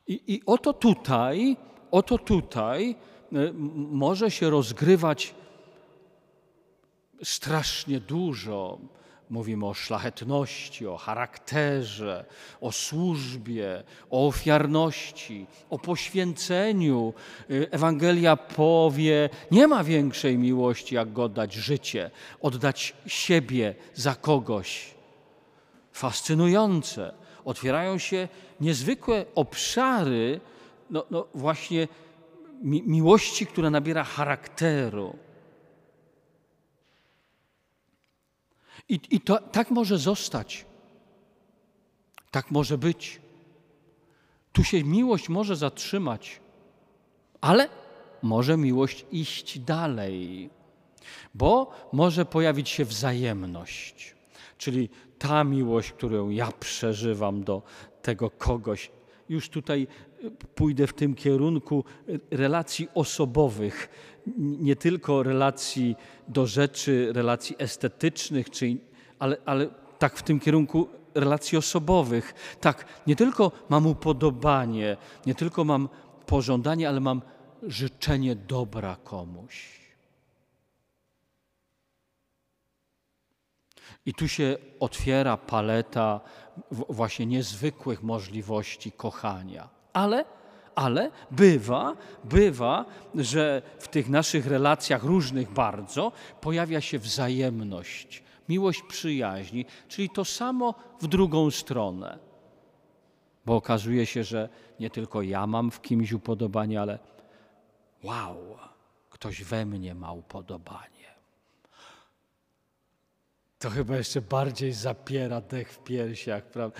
I, 0.07 0.21
i 0.27 0.41
oto 0.45 0.73
tutaj, 0.73 1.57
oto 1.91 2.17
tutaj 2.17 2.95
y, 3.33 3.53
może 3.91 4.31
się 4.31 4.49
rozgrywać 4.49 5.35
strasznie 7.23 7.99
dużo. 7.99 8.79
Mówimy 9.29 9.65
o 9.65 9.73
szlachetności, 9.73 10.87
o 10.87 10.97
charakterze, 10.97 12.25
o 12.61 12.71
służbie, 12.71 13.83
o 14.09 14.27
ofiarności, 14.27 15.45
o 15.69 15.79
poświęceniu. 15.79 17.13
Y, 17.49 17.67
Ewangelia 17.71 18.35
powie: 18.37 19.29
Nie 19.51 19.67
ma 19.67 19.83
większej 19.83 20.37
miłości, 20.37 20.95
jak 20.95 21.19
oddać 21.19 21.53
życie, 21.53 22.11
oddać 22.41 22.93
siebie 23.07 23.75
za 23.93 24.15
kogoś. 24.15 24.93
Fascynujące. 25.91 27.13
Otwierają 27.45 27.97
się 27.97 28.27
niezwykłe 28.61 29.25
obszary, 29.35 30.39
no, 30.89 31.05
no 31.11 31.27
właśnie 31.33 31.87
mi 32.63 32.83
miłości, 32.83 33.45
która 33.45 33.69
nabiera 33.69 34.03
charakteru. 34.03 35.17
I, 38.89 38.99
i 39.09 39.21
to, 39.21 39.37
tak 39.51 39.71
może 39.71 39.97
zostać. 39.97 40.65
Tak 42.31 42.51
może 42.51 42.77
być. 42.77 43.21
Tu 44.53 44.63
się 44.63 44.83
miłość 44.83 45.29
może 45.29 45.55
zatrzymać, 45.55 46.39
ale 47.41 47.69
może 48.21 48.57
miłość 48.57 49.05
iść 49.11 49.59
dalej, 49.59 50.49
bo 51.33 51.71
może 51.93 52.25
pojawić 52.25 52.69
się 52.69 52.85
wzajemność, 52.85 54.15
czyli 54.57 54.89
ta 55.19 55.43
miłość, 55.43 55.91
którą 55.91 56.29
ja 56.29 56.51
przeżywam 56.51 57.43
do 57.43 57.61
tego 58.01 58.29
kogoś. 58.29 58.91
Już 59.29 59.49
tutaj 59.49 59.87
y, 60.23 60.31
pójdę 60.31 60.87
w 60.87 60.93
tym 60.93 61.15
kierunku 61.15 61.83
y, 62.09 62.19
relacji 62.31 62.87
osobowych, 62.93 63.89
nie 64.37 64.75
tylko 64.75 65.23
relacji 65.23 65.95
do 66.27 66.47
rzeczy, 66.47 67.09
relacji 67.13 67.55
estetycznych, 67.59 68.49
czy, 68.49 68.77
ale, 69.19 69.37
ale 69.45 69.67
tak 69.99 70.17
w 70.17 70.23
tym 70.23 70.39
kierunku 70.39 70.87
relacji 71.15 71.57
osobowych. 71.57 72.33
Tak, 72.61 72.85
nie 73.07 73.15
tylko 73.15 73.51
mam 73.69 73.87
upodobanie, 73.87 74.97
nie 75.25 75.35
tylko 75.35 75.63
mam 75.63 75.89
pożądanie, 76.25 76.89
ale 76.89 76.99
mam 76.99 77.21
życzenie 77.63 78.35
dobra 78.35 78.95
komuś. 79.03 79.79
I 84.05 84.13
tu 84.13 84.27
się 84.27 84.57
otwiera 84.79 85.37
paleta 85.37 86.21
właśnie 86.71 87.25
niezwykłych 87.25 88.03
możliwości 88.03 88.91
kochania. 88.91 89.69
Ale 89.93 90.25
ale 90.75 91.11
bywa, 91.31 91.95
bywa, 92.23 92.85
że 93.15 93.61
w 93.79 93.87
tych 93.87 94.09
naszych 94.09 94.47
relacjach 94.47 95.03
różnych 95.03 95.51
bardzo 95.51 96.11
pojawia 96.41 96.81
się 96.81 96.99
wzajemność, 96.99 98.23
miłość 98.49 98.83
przyjaźni, 98.87 99.65
czyli 99.87 100.09
to 100.09 100.25
samo 100.25 100.75
w 101.01 101.07
drugą 101.07 101.51
stronę. 101.51 102.19
Bo 103.45 103.55
okazuje 103.55 104.05
się, 104.05 104.23
że 104.23 104.49
nie 104.79 104.89
tylko 104.89 105.21
ja 105.21 105.47
mam 105.47 105.71
w 105.71 105.81
kimś 105.81 106.11
upodobanie, 106.11 106.81
ale 106.81 106.99
wow, 108.03 108.57
ktoś 109.09 109.43
we 109.43 109.65
mnie 109.65 109.95
ma 109.95 110.11
upodobanie. 110.11 110.98
To 113.59 113.69
chyba 113.69 113.97
jeszcze 113.97 114.21
bardziej 114.21 114.73
zapiera 114.73 115.41
dech 115.41 115.73
w 115.73 115.79
piersiach, 115.79 116.43
prawda? 116.43 116.79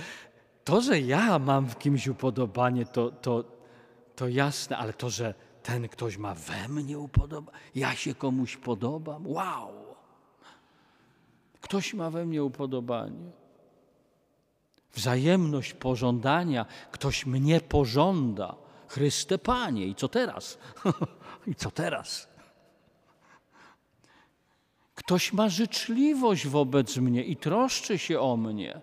To, 0.63 0.81
że 0.81 0.99
ja 0.99 1.39
mam 1.39 1.69
w 1.69 1.77
kimś 1.77 2.07
upodobanie, 2.07 2.85
to, 2.85 3.11
to, 3.11 3.43
to 4.15 4.27
jasne, 4.27 4.77
ale 4.77 4.93
to, 4.93 5.09
że 5.09 5.33
ten 5.63 5.89
ktoś 5.89 6.17
ma 6.17 6.33
we 6.33 6.67
mnie 6.67 6.99
upodoba, 6.99 7.51
ja 7.75 7.95
się 7.95 8.15
komuś 8.15 8.57
podobam, 8.57 9.27
wow! 9.27 9.89
Ktoś 11.61 11.93
ma 11.93 12.09
we 12.09 12.25
mnie 12.25 12.43
upodobanie. 12.43 13.31
Wzajemność 14.93 15.73
pożądania. 15.73 16.65
Ktoś 16.91 17.25
mnie 17.25 17.61
pożąda. 17.61 18.55
Chryste 18.87 19.37
Panie, 19.37 19.85
i 19.85 19.95
co 19.95 20.07
teraz? 20.07 20.57
I 21.47 21.55
co 21.55 21.71
teraz? 21.71 22.28
Ktoś 24.99 25.33
ma 25.33 25.49
życzliwość 25.49 26.47
wobec 26.47 26.97
mnie 26.97 27.23
i 27.23 27.35
troszczy 27.35 27.97
się 27.97 28.19
o 28.19 28.37
mnie 28.37 28.81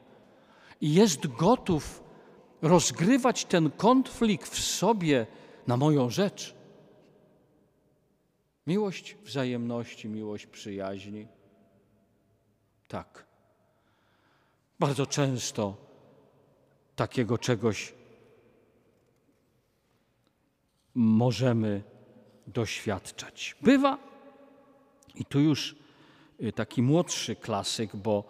i 0.80 0.94
jest 0.94 1.26
gotów 1.26 2.02
rozgrywać 2.62 3.44
ten 3.44 3.70
konflikt 3.70 4.48
w 4.48 4.64
sobie 4.64 5.26
na 5.66 5.76
moją 5.76 6.10
rzecz. 6.10 6.54
Miłość 8.66 9.16
wzajemności, 9.24 10.08
miłość 10.08 10.46
przyjaźni. 10.46 11.26
Tak. 12.88 13.26
Bardzo 14.78 15.06
często 15.06 15.76
takiego 16.96 17.38
czegoś 17.38 17.94
możemy 20.94 21.82
doświadczać. 22.46 23.56
Bywa, 23.60 23.98
i 25.14 25.24
tu 25.24 25.40
już 25.40 25.85
taki 26.54 26.82
młodszy 26.82 27.36
klasyk, 27.36 27.96
bo 27.96 28.24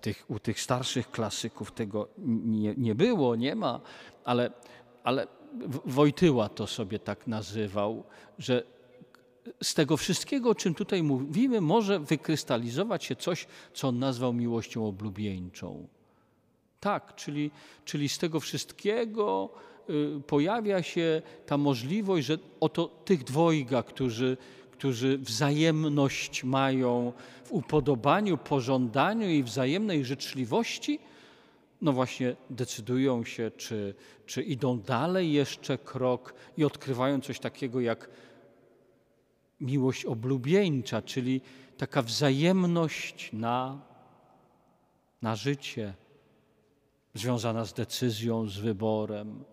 tych, 0.00 0.24
u 0.28 0.38
tych 0.38 0.60
starszych 0.60 1.10
klasyków 1.10 1.72
tego 1.72 2.08
nie, 2.44 2.74
nie 2.76 2.94
było, 2.94 3.36
nie 3.36 3.54
ma, 3.54 3.80
ale, 4.24 4.50
ale 5.04 5.26
Wojtyła 5.84 6.48
to 6.48 6.66
sobie 6.66 6.98
tak 6.98 7.26
nazywał, 7.26 8.04
że 8.38 8.62
z 9.62 9.74
tego 9.74 9.96
wszystkiego, 9.96 10.50
o 10.50 10.54
czym 10.54 10.74
tutaj 10.74 11.02
mówimy, 11.02 11.60
może 11.60 12.00
wykrystalizować 12.00 13.04
się 13.04 13.16
coś, 13.16 13.46
co 13.74 13.88
on 13.88 13.98
nazwał 13.98 14.32
miłością 14.32 14.86
oblubieńczą. 14.86 15.88
Tak, 16.80 17.14
czyli, 17.14 17.50
czyli 17.84 18.08
z 18.08 18.18
tego 18.18 18.40
wszystkiego 18.40 19.50
y, 19.90 20.20
pojawia 20.26 20.82
się 20.82 21.22
ta 21.46 21.58
możliwość, 21.58 22.26
że 22.26 22.38
oto 22.60 22.86
tych 22.86 23.24
dwojga, 23.24 23.82
którzy, 23.82 24.36
którzy 24.78 25.18
wzajemność 25.18 26.44
mają 26.44 27.12
w 27.44 27.52
upodobaniu, 27.52 28.38
pożądaniu 28.38 29.30
i 29.30 29.42
wzajemnej 29.42 30.04
życzliwości, 30.04 30.98
no 31.82 31.92
właśnie 31.92 32.36
decydują 32.50 33.24
się, 33.24 33.50
czy, 33.56 33.94
czy 34.26 34.42
idą 34.42 34.80
dalej 34.80 35.32
jeszcze 35.32 35.78
krok 35.78 36.34
i 36.56 36.64
odkrywają 36.64 37.20
coś 37.20 37.38
takiego 37.38 37.80
jak 37.80 38.10
miłość 39.60 40.04
oblubieńcza, 40.04 41.02
czyli 41.02 41.40
taka 41.76 42.02
wzajemność 42.02 43.30
na, 43.32 43.80
na 45.22 45.36
życie, 45.36 45.94
związana 47.14 47.64
z 47.64 47.72
decyzją, 47.72 48.48
z 48.48 48.58
wyborem. 48.58 49.44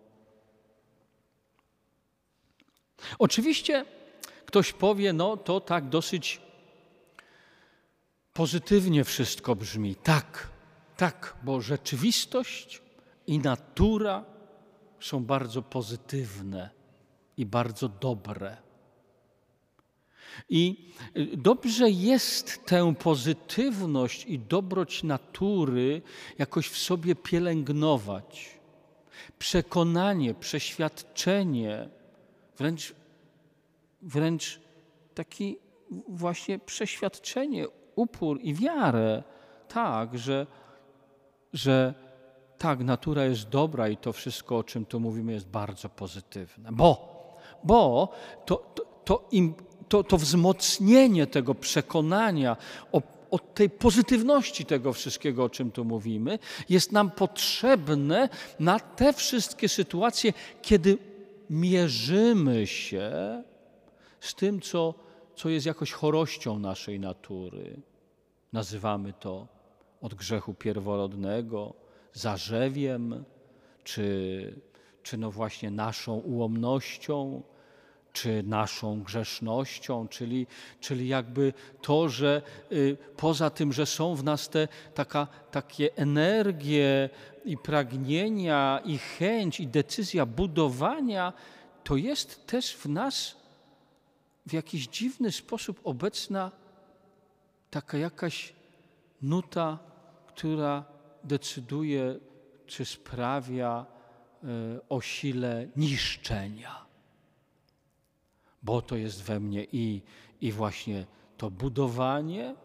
Oczywiście 3.19 3.85
ktoś 4.55 4.73
powie, 4.73 5.13
no 5.13 5.37
to 5.37 5.59
tak 5.59 5.89
dosyć 5.89 6.41
pozytywnie 8.33 9.03
wszystko 9.03 9.55
brzmi. 9.55 9.95
Tak, 9.95 10.49
tak, 10.97 11.37
bo 11.43 11.61
rzeczywistość 11.61 12.81
i 13.27 13.39
natura 13.39 14.25
są 14.99 15.25
bardzo 15.25 15.61
pozytywne 15.61 16.69
i 17.37 17.45
bardzo 17.45 17.89
dobre. 17.89 18.57
I 20.49 20.91
dobrze 21.37 21.89
jest 21.89 22.65
tę 22.65 22.95
pozytywność 22.95 24.25
i 24.25 24.39
dobroć 24.39 25.03
natury 25.03 26.01
jakoś 26.37 26.67
w 26.67 26.77
sobie 26.77 27.15
pielęgnować. 27.15 28.59
Przekonanie, 29.39 30.33
przeświadczenie, 30.33 31.89
wręcz, 32.57 32.95
wręcz 34.05 34.61
taki 35.13 35.57
właśnie 36.07 36.59
przeświadczenie, 36.59 37.65
upór 37.95 38.39
i 38.41 38.53
wiarę, 38.53 39.23
tak, 39.67 40.17
że, 40.17 40.47
że 41.53 41.93
tak, 42.57 42.79
natura 42.79 43.25
jest 43.25 43.49
dobra 43.49 43.89
i 43.89 43.97
to 43.97 44.13
wszystko, 44.13 44.57
o 44.57 44.63
czym 44.63 44.85
tu 44.85 44.99
mówimy, 44.99 45.33
jest 45.33 45.47
bardzo 45.47 45.89
pozytywne. 45.89 46.69
Bo, 46.71 47.15
bo 47.63 48.09
to, 48.45 48.55
to, 48.55 48.85
to 49.05 49.27
im 49.31 49.53
to, 49.89 50.03
to 50.03 50.17
wzmocnienie 50.17 51.27
tego 51.27 51.55
przekonania 51.55 52.57
o, 52.91 53.01
o 53.31 53.39
tej 53.39 53.69
pozytywności 53.69 54.65
tego 54.65 54.93
wszystkiego, 54.93 55.43
o 55.43 55.49
czym 55.49 55.71
tu 55.71 55.85
mówimy, 55.85 56.39
jest 56.69 56.91
nam 56.91 57.11
potrzebne 57.11 58.29
na 58.59 58.79
te 58.79 59.13
wszystkie 59.13 59.69
sytuacje, 59.69 60.33
kiedy 60.61 60.97
mierzymy 61.49 62.67
się 62.67 63.11
z 64.19 64.35
tym, 64.35 64.61
co, 64.61 64.93
co 65.35 65.49
jest 65.49 65.65
jakoś 65.65 65.91
chorością 65.91 66.59
naszej 66.59 66.99
natury. 66.99 67.81
Nazywamy 68.53 69.13
to 69.13 69.47
od 70.01 70.13
grzechu 70.13 70.53
pierworodnego, 70.53 71.73
zarzewiem, 72.13 73.25
czy, 73.83 74.61
czy 75.03 75.17
no 75.17 75.31
właśnie 75.31 75.71
naszą 75.71 76.13
ułomnością, 76.13 77.41
czy 78.13 78.43
naszą 78.43 79.03
grzesznością, 79.03 80.07
czyli, 80.07 80.47
czyli 80.79 81.07
jakby 81.07 81.53
to, 81.81 82.09
że 82.09 82.41
y, 82.71 82.97
poza 83.17 83.49
tym, 83.49 83.73
że 83.73 83.85
są 83.85 84.15
w 84.15 84.23
nas 84.23 84.49
te 84.49 84.67
taka, 84.93 85.27
takie 85.51 85.95
energie 85.95 87.09
i 87.45 87.57
pragnienia, 87.57 88.81
i 88.85 88.97
chęć, 88.97 89.59
i 89.59 89.67
decyzja 89.67 90.25
budowania, 90.25 91.33
to 91.83 91.95
jest 91.95 92.47
też 92.47 92.75
w 92.75 92.85
nas 92.85 93.35
w 94.45 94.53
jakiś 94.53 94.87
dziwny 94.87 95.31
sposób 95.31 95.79
obecna 95.83 96.51
taka 97.69 97.97
jakaś 97.97 98.53
nuta, 99.21 99.79
która 100.27 100.85
decyduje, 101.23 102.19
czy 102.65 102.85
sprawia 102.85 103.85
y, 104.43 104.47
o 104.89 105.01
sile 105.01 105.67
niszczenia 105.75 106.85
bo 108.65 108.81
to 108.81 108.95
jest 108.95 109.23
we 109.23 109.39
mnie 109.39 109.67
i, 109.71 110.01
i 110.41 110.51
właśnie 110.51 111.05
to 111.37 111.51
budowanie, 111.51 112.55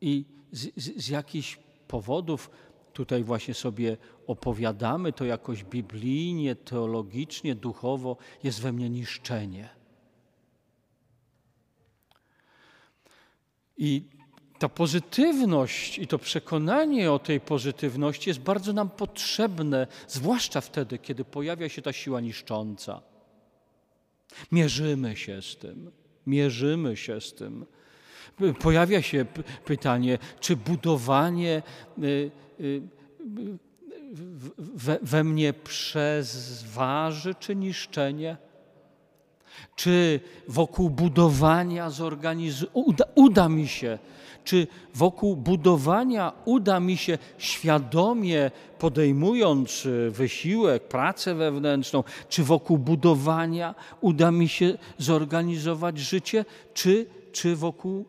i 0.00 0.24
z, 0.52 0.72
z, 0.76 1.04
z 1.04 1.08
jakichś 1.08 1.58
powodów 1.88 2.50
tutaj 2.92 3.24
właśnie 3.24 3.54
sobie 3.54 3.96
opowiadamy 4.26 5.12
to 5.12 5.24
jakoś 5.24 5.64
biblijnie, 5.64 6.56
teologicznie, 6.56 7.54
duchowo, 7.54 8.16
jest 8.42 8.60
we 8.60 8.72
mnie 8.72 8.90
niszczenie. 8.90 9.68
I 13.78 14.02
ta 14.58 14.68
pozytywność 14.68 15.98
i 15.98 16.06
to 16.06 16.18
przekonanie 16.18 17.12
o 17.12 17.18
tej 17.18 17.40
pozytywności 17.40 18.30
jest 18.30 18.40
bardzo 18.40 18.72
nam 18.72 18.90
potrzebne, 18.90 19.86
zwłaszcza 20.08 20.60
wtedy, 20.60 20.98
kiedy 20.98 21.24
pojawia 21.24 21.68
się 21.68 21.82
ta 21.82 21.92
siła 21.92 22.20
niszcząca. 22.20 23.02
Mierzymy 24.52 25.16
się 25.16 25.42
z 25.42 25.56
tym, 25.56 25.90
mierzymy 26.26 26.96
się 26.96 27.20
z 27.20 27.34
tym. 27.34 27.66
Pojawia 28.60 29.02
się 29.02 29.26
pytanie, 29.64 30.18
czy 30.40 30.56
budowanie 30.56 31.62
y, 32.02 32.30
y, 32.60 32.82
we, 35.02 35.24
mnie 35.24 35.52
przezważy, 35.52 37.34
czy 37.34 37.56
niszczenie? 37.56 38.36
Czy 39.76 40.20
wokół 40.48 40.90
budowania 40.90 41.90
uda, 42.72 43.04
uda 43.14 43.48
mi 43.48 43.68
się 43.68 43.98
czy 44.46 44.66
wokół 44.94 45.36
budowania 45.36 46.32
uda 46.44 46.80
mi 46.80 46.96
się 46.96 47.18
świadomie 47.38 48.50
podejmując 48.78 49.86
e, 49.86 50.10
wysiłek, 50.10 50.88
pracę 50.88 51.34
wewnętrzną, 51.34 52.04
czy 52.28 52.44
wokół 52.44 52.78
budowania 52.78 53.74
uda 54.00 54.30
mi 54.30 54.48
się 54.48 54.78
zorganizować 54.98 55.98
życie, 55.98 56.44
czy, 56.74 57.06
czy 57.32 57.56
wokół 57.56 58.04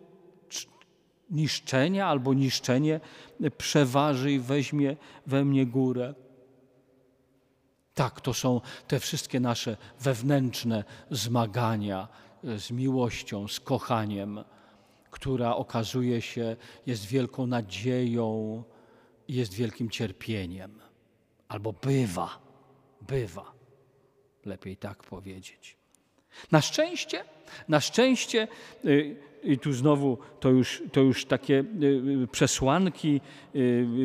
niszczenia 1.30 2.08
albo 2.08 2.34
niszczenie 2.34 3.00
przeważy 3.58 4.32
i 4.32 4.40
weźmie 4.40 4.96
we 5.28 5.46
mnie 5.46 5.66
górę. 5.66 6.14
Tak, 7.98 8.22
to 8.22 8.34
są 8.34 8.62
te 8.88 9.00
wszystkie 9.00 9.40
nasze 9.40 9.78
wewnętrzne 10.00 10.84
zmagania 11.12 12.08
e, 12.44 12.60
z 12.60 12.72
miłością, 12.72 13.48
z 13.48 13.60
kochaniem 13.60 14.44
która 15.18 15.56
okazuje 15.56 16.22
się 16.22 16.56
jest 16.86 17.06
wielką 17.06 17.48
nadzieją 17.48 18.64
i 19.28 19.34
jest 19.34 19.54
wielkim 19.54 19.90
cierpieniem. 19.90 20.82
Albo 21.48 21.74
bywa, 21.74 22.40
bywa, 23.02 23.54
lepiej 24.46 24.78
tak 24.78 25.04
powiedzieć. 25.04 25.78
Na 26.52 26.62
szczęście, 26.62 27.24
na 27.68 27.82
szczęście 27.82 28.48
y, 28.86 29.16
i 29.48 29.58
tu 29.58 29.74
znowu 29.74 30.18
to 30.40 30.50
już, 30.50 30.84
to 30.92 31.02
już 31.02 31.26
takie 31.26 31.64
przesłanki 32.32 33.22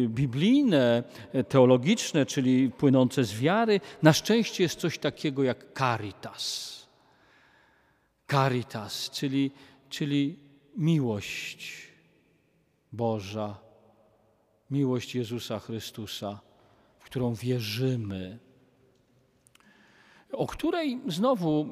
biblijne, 0.09 1.03
teologiczne, 1.49 2.27
czyli 2.27 2.71
płynące 2.71 3.25
z 3.25 3.41
wiary. 3.41 3.81
Na 4.03 4.13
szczęście 4.13 4.63
jest 4.63 4.81
coś 4.81 4.99
takiego 4.99 5.43
jak 5.43 5.65
caritas. 5.79 6.73
Caritas, 8.31 9.11
czyli, 9.11 9.51
czyli 9.89 10.39
miłość 10.77 11.89
Boża, 12.93 13.59
miłość 14.71 15.15
Jezusa 15.15 15.59
Chrystusa, 15.59 16.41
w 16.99 17.05
którą 17.05 17.35
wierzymy 17.35 18.39
o 20.33 20.47
której 20.47 21.01
znowu 21.07 21.66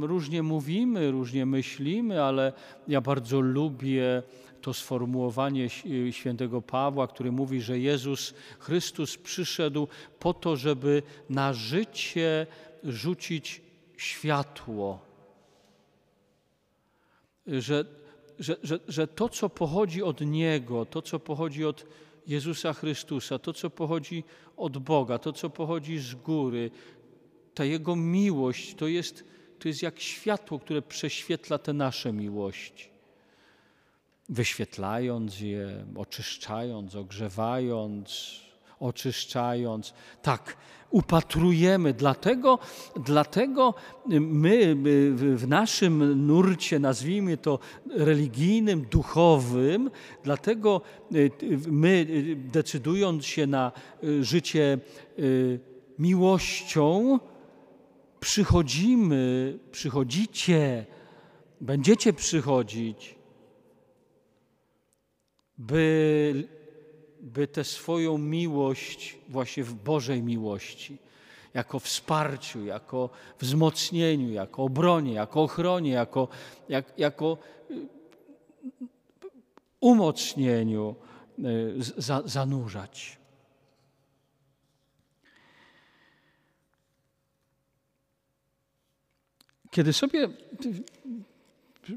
różnie 0.00 0.42
mówimy, 0.42 1.10
różnie 1.10 1.46
myślimy, 1.46 2.22
ale 2.22 2.52
ja 2.88 3.00
bardzo 3.00 3.40
lubię 3.40 4.22
to 4.60 4.74
sformułowanie 4.74 5.68
świętego 6.10 6.62
Pawła, 6.62 7.06
który 7.06 7.32
mówi, 7.32 7.60
że 7.60 7.78
Jezus 7.78 8.34
Chrystus 8.58 9.16
przyszedł 9.16 9.88
po 10.18 10.34
to, 10.34 10.56
żeby 10.56 11.02
na 11.30 11.52
życie 11.52 12.46
rzucić 12.84 13.62
światło. 13.96 15.00
Że, 17.46 17.84
że, 18.38 18.56
że, 18.62 18.78
że 18.88 19.06
to, 19.06 19.28
co 19.28 19.48
pochodzi 19.48 20.02
od 20.02 20.20
Niego, 20.20 20.84
to, 20.86 21.02
co 21.02 21.18
pochodzi 21.18 21.64
od 21.64 21.86
Jezusa 22.26 22.72
Chrystusa, 22.72 23.38
to, 23.38 23.52
co 23.52 23.70
pochodzi 23.70 24.24
od 24.56 24.78
Boga, 24.78 25.18
to, 25.18 25.32
co 25.32 25.50
pochodzi 25.50 25.98
z 25.98 26.14
góry, 26.14 26.70
ta 27.54 27.64
Jego 27.64 27.96
miłość 27.96 28.74
to 28.74 28.88
jest, 28.88 29.24
to 29.58 29.68
jest 29.68 29.82
jak 29.82 30.00
światło, 30.00 30.58
które 30.58 30.82
prześwietla 30.82 31.58
te 31.58 31.72
nasze 31.72 32.12
miłości. 32.12 32.88
Wyświetlając 34.28 35.40
je, 35.40 35.84
oczyszczając, 35.96 36.94
ogrzewając, 36.94 38.40
oczyszczając. 38.80 39.94
Tak, 40.22 40.56
upatrujemy. 40.90 41.92
Dlatego, 41.92 42.58
dlatego 42.96 43.74
my 44.20 44.76
w 45.36 45.44
naszym 45.48 46.26
nurcie, 46.26 46.78
nazwijmy 46.78 47.36
to 47.36 47.58
religijnym, 47.90 48.86
duchowym, 48.90 49.90
dlatego 50.22 50.80
y, 51.14 51.30
my, 51.68 52.06
decydując 52.36 53.26
się 53.26 53.46
na 53.46 53.72
y, 54.04 54.24
życie 54.24 54.78
y, 55.18 55.60
miłością, 55.98 57.18
przychodzimy, 58.24 59.58
przychodzicie, 59.72 60.86
będziecie 61.60 62.12
przychodzić, 62.12 63.14
by, 65.58 66.48
by 67.20 67.46
tę 67.46 67.64
swoją 67.64 68.18
miłość, 68.18 69.18
właśnie 69.28 69.64
w 69.64 69.74
Bożej 69.74 70.22
miłości, 70.22 70.98
jako 71.54 71.78
wsparciu, 71.78 72.64
jako 72.64 73.10
wzmocnieniu, 73.40 74.32
jako 74.32 74.62
obronie, 74.62 75.12
jako 75.12 75.42
ochronie, 75.42 75.90
jako, 75.90 76.28
jak, 76.68 76.98
jako 76.98 77.38
y, 77.70 77.74
umocnieniu 79.80 80.94
y, 81.38 81.74
za, 81.96 82.22
zanurzać. 82.24 83.23
Kiedy 89.74 89.92
sobie 89.92 90.28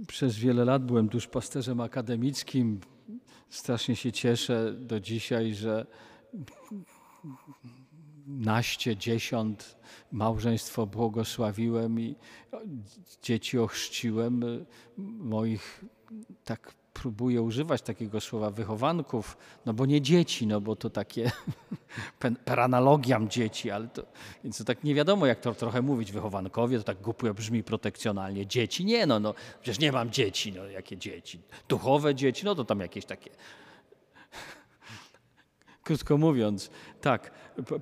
przez 0.08 0.38
wiele 0.38 0.66
lat 0.66 0.86
byłem 0.86 1.08
duszpasterzem 1.08 1.82
akademickim, 1.82 2.80
strasznie 3.50 3.96
się 3.96 4.12
cieszę 4.12 4.74
do 4.74 5.00
dzisiaj, 5.00 5.54
że 5.54 5.86
naście, 8.28 8.98
dziesiąt 8.98 9.78
małżeństwo 10.12 10.88
błogosławiłem 10.88 12.00
i 12.00 12.16
dzieci 13.22 13.60
ochrzciłem. 13.60 14.66
Moich 15.18 15.86
tak 16.44 16.74
próbuję 17.02 17.42
używać 17.42 17.82
takiego 17.82 18.22
słowa 18.22 18.52
wychowanków, 18.52 19.38
no 19.66 19.74
bo 19.74 19.86
nie 19.86 20.02
dzieci, 20.02 20.48
no 20.48 20.62
bo 20.62 20.76
to 20.76 20.90
takie 20.90 21.32
per 22.46 22.60
analogiam 22.60 23.30
dzieci, 23.30 23.72
ale 23.72 23.88
to, 23.88 24.04
więc 24.44 24.58
to 24.58 24.64
tak 24.64 24.84
nie 24.84 24.96
wiadomo 24.96 25.26
jak 25.26 25.40
to 25.40 25.54
trochę 25.54 25.82
mówić, 25.82 26.12
wychowankowie, 26.12 26.78
to 26.78 26.84
tak 26.84 27.02
głupio 27.02 27.34
brzmi 27.34 27.64
protekcjonalnie. 27.64 28.48
Dzieci? 28.48 28.86
Nie, 28.86 29.06
no, 29.06 29.20
no 29.20 29.34
przecież 29.62 29.80
nie 29.80 29.92
mam 29.92 30.10
dzieci, 30.10 30.54
no 30.54 30.66
jakie 30.66 30.98
dzieci? 30.98 31.40
Duchowe 31.70 32.16
dzieci? 32.16 32.46
No 32.46 32.56
to 32.56 32.66
tam 32.66 32.80
jakieś 32.80 33.06
takie... 33.06 33.30
Krótko 35.84 36.18
mówiąc, 36.18 36.70
tak, 37.02 37.32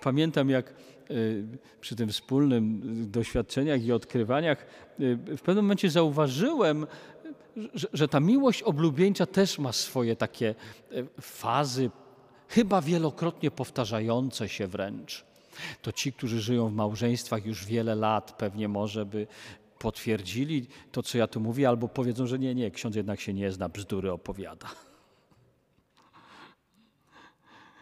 pamiętam 0.01 0.49
jak 0.49 0.73
y, 1.11 1.45
przy 1.81 1.95
tym 1.95 2.09
wspólnym 2.09 2.81
doświadczeniach 3.11 3.83
i 3.83 3.91
odkrywaniach 3.91 4.65
y, 4.99 5.17
w 5.37 5.41
pewnym 5.41 5.65
momencie 5.65 5.89
zauważyłem, 5.89 6.87
że, 7.73 7.87
że 7.93 8.07
ta 8.07 8.19
miłość 8.19 8.63
oblubieńcza 8.63 9.25
też 9.25 9.59
ma 9.59 9.71
swoje 9.71 10.15
takie 10.15 10.55
e, 10.91 11.21
fazy, 11.21 11.89
chyba 12.47 12.81
wielokrotnie 12.81 13.51
powtarzające 13.51 14.49
się 14.49 14.67
wręcz. 14.67 15.25
To 15.81 15.91
ci, 15.91 16.13
którzy 16.13 16.41
żyją 16.41 16.69
w 16.69 16.73
małżeństwach 16.73 17.45
już 17.45 17.65
wiele 17.65 17.95
lat, 17.95 18.31
pewnie 18.37 18.67
może 18.67 19.05
by 19.05 19.27
potwierdzili 19.79 20.67
to, 20.91 21.03
co 21.03 21.17
ja 21.17 21.27
tu 21.27 21.39
mówię, 21.39 21.69
albo 21.69 21.87
powiedzą, 21.87 22.27
że 22.27 22.39
nie, 22.39 22.55
nie, 22.55 22.71
ksiądz 22.71 22.95
jednak 22.95 23.19
się 23.19 23.33
nie 23.33 23.51
zna, 23.51 23.69
bzdury 23.69 24.11
opowiada. 24.11 24.67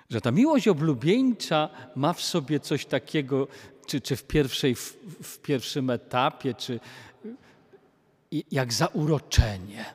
Że 0.09 0.21
ta 0.21 0.31
miłość 0.31 0.67
oblubieńcza 0.67 1.69
ma 1.95 2.13
w 2.13 2.21
sobie 2.21 2.59
coś 2.59 2.86
takiego, 2.86 3.47
czy, 3.88 4.01
czy 4.01 4.15
w, 4.15 4.23
pierwszej, 4.23 4.75
w, 4.75 4.97
w 5.23 5.39
pierwszym 5.39 5.89
etapie, 5.89 6.53
czy 6.53 6.79
jak 8.52 8.74
zauroczenie. 8.74 9.86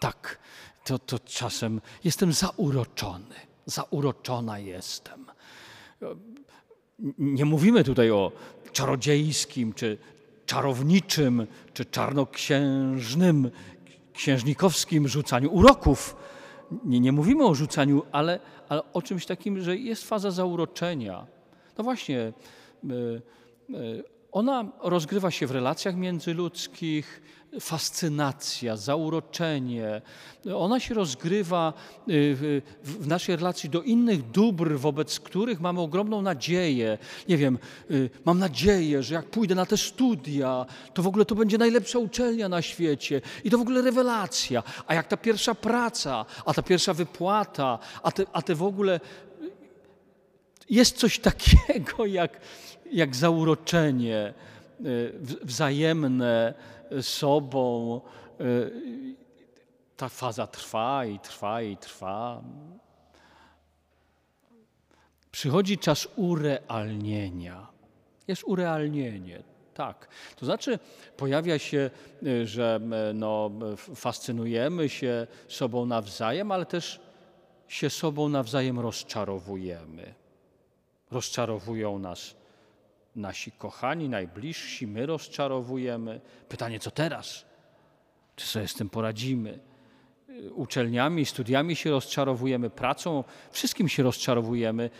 Tak, 0.00 0.38
to, 0.84 0.98
to 0.98 1.18
czasem 1.18 1.80
jestem 2.04 2.32
zauroczony, 2.32 3.34
zauroczona 3.66 4.58
jestem. 4.58 5.26
Nie 7.18 7.44
mówimy 7.44 7.84
tutaj 7.84 8.10
o 8.10 8.32
czarodziejskim, 8.72 9.72
czy 9.72 9.98
czarowniczym, 10.46 11.46
czy 11.74 11.84
czarnoksiężnym, 11.84 13.50
księżnikowskim 14.12 15.08
rzucaniu 15.08 15.54
uroków. 15.54 16.16
Nie, 16.84 17.00
nie 17.00 17.12
mówimy 17.12 17.46
o 17.46 17.54
rzucaniu, 17.54 18.02
ale, 18.12 18.40
ale 18.68 18.92
o 18.92 19.02
czymś 19.02 19.26
takim, 19.26 19.60
że 19.60 19.76
jest 19.76 20.08
faza 20.08 20.30
zauroczenia. 20.30 21.26
No 21.78 21.84
właśnie, 21.84 22.32
y, 22.84 23.22
y, 23.70 24.04
ona 24.32 24.72
rozgrywa 24.82 25.30
się 25.30 25.46
w 25.46 25.50
relacjach 25.50 25.96
międzyludzkich, 25.96 27.22
fascynacja, 27.60 28.76
zauroczenie. 28.76 30.02
Ona 30.54 30.80
się 30.80 30.94
rozgrywa 30.94 31.72
y, 32.08 32.62
w 32.84 33.06
naszej 33.06 33.36
relacji 33.36 33.70
do 33.70 33.82
innych 33.82 34.30
dóbr, 34.30 34.78
wobec 34.78 35.20
których 35.20 35.60
mamy 35.60 35.80
ogromną 35.80 36.22
nadzieję. 36.22 36.98
Nie 37.28 37.36
wiem, 37.36 37.58
y, 37.90 38.10
mam 38.24 38.38
nadzieję, 38.38 39.02
że 39.02 39.14
jak 39.14 39.26
pójdę 39.26 39.54
na 39.54 39.66
te 39.66 39.76
studia, 39.76 40.66
to 40.94 41.02
w 41.02 41.06
ogóle 41.06 41.24
to 41.24 41.34
będzie 41.34 41.58
najlepsza 41.58 41.98
uczelnia 41.98 42.48
na 42.48 42.62
świecie 42.62 43.20
i 43.44 43.50
to 43.50 43.58
w 43.58 43.62
ogóle 43.62 43.82
rewelacja. 43.82 44.62
A 44.86 44.94
jak 44.94 45.06
ta 45.06 45.16
pierwsza 45.16 45.54
praca, 45.54 46.26
a 46.46 46.54
ta 46.54 46.62
pierwsza 46.62 46.94
wypłata, 46.94 47.78
a 48.02 48.12
te, 48.12 48.26
a 48.32 48.42
te 48.42 48.54
w 48.54 48.62
ogóle. 48.62 49.00
Jest 50.70 50.96
coś 50.96 51.18
takiego 51.18 52.06
jak, 52.06 52.40
jak 52.92 53.16
zauroczenie 53.16 54.34
y, 54.80 55.12
wzajemne 55.42 56.54
sobą. 57.00 58.00
Y, 58.40 59.18
ta 59.98 60.08
faza 60.08 60.46
trwa 60.46 61.04
i 61.04 61.18
trwa 61.18 61.62
i 61.62 61.76
trwa. 61.76 62.42
Przychodzi 65.30 65.78
czas 65.78 66.08
urealnienia. 66.16 67.66
Jest 68.28 68.44
urealnienie, 68.44 69.42
tak. 69.74 70.08
To 70.36 70.46
znaczy 70.46 70.78
pojawia 71.16 71.58
się, 71.58 71.90
że 72.44 72.80
no, 73.14 73.50
fascynujemy 73.94 74.88
się 74.88 75.26
sobą 75.48 75.86
nawzajem, 75.86 76.52
ale 76.52 76.66
też 76.66 77.00
się 77.68 77.90
sobą 77.90 78.28
nawzajem 78.28 78.80
rozczarowujemy. 78.80 80.14
Rozczarowują 81.10 81.98
nas 81.98 82.34
nasi 83.18 83.52
kochani, 83.52 84.08
najbliżsi, 84.08 84.86
my 84.86 85.06
rozczarowujemy. 85.06 86.20
Pytanie, 86.48 86.80
co 86.80 86.90
teraz? 86.90 87.44
Czy 88.36 88.46
sobie 88.46 88.68
z 88.68 88.74
tym 88.74 88.90
poradzimy? 88.90 89.58
Uczelniami, 90.54 91.26
studiami 91.26 91.76
się 91.76 91.90
rozczarowujemy, 91.90 92.70
pracą, 92.70 93.24
wszystkim 93.50 93.88
się 93.88 94.02
rozczarowujemy. 94.02 94.90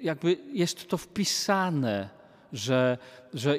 Jakby 0.00 0.36
jest 0.52 0.88
to 0.88 0.98
wpisane, 0.98 2.08
że, 2.52 2.98
że 3.34 3.58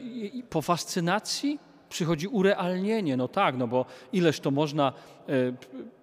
po 0.50 0.62
fascynacji 0.62 1.60
przychodzi 1.90 2.28
urealnienie. 2.28 3.18
No 3.18 3.28
tak, 3.28 3.58
no 3.58 3.68
bo 3.68 3.86
ileż 4.14 4.40
to 4.40 4.52
można 4.52 4.94
e, 4.94 5.34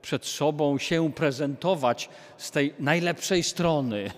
przed 0.03 0.26
sobą 0.26 0.79
się 0.79 1.12
prezentować 1.12 2.09
z 2.37 2.50
tej 2.50 2.74
najlepszej 2.79 3.42
strony, 3.42 4.11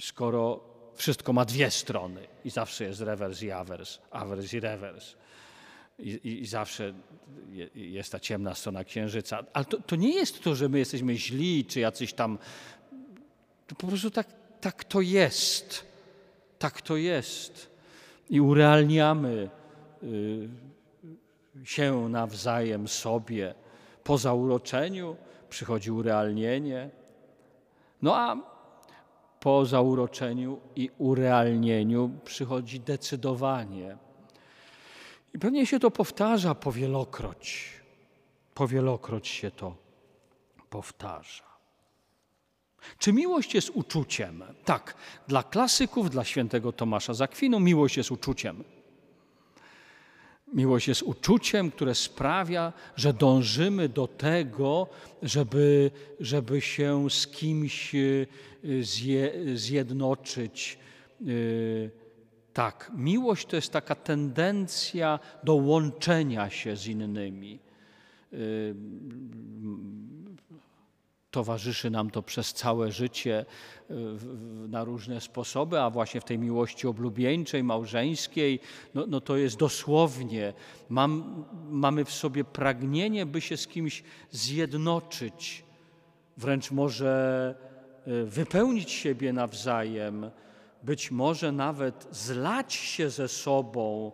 skoro 0.00 0.67
wszystko 0.98 1.32
ma 1.32 1.44
dwie 1.44 1.70
strony 1.70 2.20
i 2.44 2.50
zawsze 2.50 2.84
jest 2.84 3.00
rewers 3.00 3.42
i 3.42 3.50
awers, 3.50 3.98
awers 4.10 4.54
i 4.54 4.60
rewers. 4.60 5.14
I, 5.98 6.10
i, 6.10 6.42
I, 6.42 6.46
zawsze 6.46 6.94
jest 7.74 8.12
ta 8.12 8.20
ciemna 8.20 8.54
strona 8.54 8.84
księżyca. 8.84 9.44
Ale 9.52 9.64
to, 9.64 9.80
to, 9.80 9.96
nie 9.96 10.14
jest 10.14 10.42
to, 10.42 10.54
że 10.54 10.68
my 10.68 10.78
jesteśmy 10.78 11.16
źli, 11.16 11.64
czy 11.64 11.80
jacyś 11.80 12.12
tam. 12.12 12.38
To 13.66 13.74
po 13.74 13.86
prostu 13.86 14.10
tak, 14.10 14.26
tak 14.60 14.84
to 14.84 15.00
jest. 15.00 15.86
Tak 16.58 16.82
to 16.82 16.96
jest. 16.96 17.70
I 18.30 18.40
urealniamy 18.40 19.50
y, 20.02 20.48
się 21.64 22.08
nawzajem 22.08 22.88
sobie. 22.88 23.54
Po 24.04 24.18
zauroczeniu 24.18 25.16
przychodzi 25.50 25.90
urealnienie. 25.90 26.90
No 28.02 28.16
a 28.16 28.57
po 29.40 29.66
zauroczeniu 29.66 30.60
i 30.76 30.90
urealnieniu 30.98 32.10
przychodzi 32.24 32.80
decydowanie. 32.80 33.96
I 35.34 35.38
pewnie 35.38 35.66
się 35.66 35.80
to 35.80 35.90
powtarza 35.90 36.54
powielokroć. 36.54 37.72
Powielokroć 38.54 39.28
się 39.28 39.50
to 39.50 39.76
powtarza. 40.70 41.48
Czy 42.98 43.12
miłość 43.12 43.54
jest 43.54 43.70
uczuciem? 43.70 44.44
Tak, 44.64 44.94
dla 45.28 45.42
klasyków, 45.42 46.10
dla 46.10 46.24
świętego 46.24 46.72
Tomasza 46.72 47.14
Zakwinu 47.14 47.60
miłość 47.60 47.96
jest 47.96 48.10
uczuciem. 48.10 48.64
Miłość 50.52 50.88
jest 50.88 51.02
uczuciem, 51.02 51.70
które 51.70 51.94
sprawia, 51.94 52.72
że 52.96 53.12
dążymy 53.12 53.88
do 53.88 54.06
tego, 54.06 54.86
żeby, 55.22 55.90
żeby 56.20 56.60
się 56.60 57.10
z 57.10 57.26
kimś 57.26 57.94
y, 57.94 58.26
zje, 58.82 59.32
zjednoczyć. 59.54 60.78
Y, 61.26 61.90
tak, 62.52 62.92
miłość 62.96 63.46
to 63.46 63.56
jest 63.56 63.72
taka 63.72 63.94
tendencja 63.94 65.18
do 65.44 65.54
łączenia 65.54 66.50
się 66.50 66.76
z 66.76 66.86
innymi. 66.86 67.58
Towarzyszy 71.30 71.90
nam 71.90 72.10
to 72.10 72.22
przez 72.22 72.54
całe 72.54 72.92
życie 72.92 73.46
y, 73.90 73.94
na 74.68 74.84
różne 74.84 75.20
sposoby, 75.20 75.80
a 75.80 75.90
właśnie 75.90 76.20
w 76.20 76.24
tej 76.24 76.38
miłości 76.38 76.86
oblubieńczej, 76.86 77.64
małżeńskiej, 77.64 78.60
no, 78.94 79.04
no 79.08 79.20
to 79.20 79.36
jest 79.36 79.56
dosłownie, 79.56 80.52
mam, 80.88 81.44
mamy 81.70 82.04
w 82.04 82.12
sobie 82.12 82.44
pragnienie, 82.44 83.26
by 83.26 83.40
się 83.40 83.56
z 83.56 83.66
kimś 83.66 84.02
zjednoczyć, 84.30 85.64
wręcz 86.36 86.70
może 86.70 87.54
y, 88.08 88.24
wypełnić 88.24 88.90
siebie 88.90 89.32
nawzajem, 89.32 90.30
być 90.82 91.10
może 91.10 91.52
nawet 91.52 92.08
zlać 92.10 92.74
się 92.74 93.10
ze 93.10 93.28
sobą, 93.28 94.12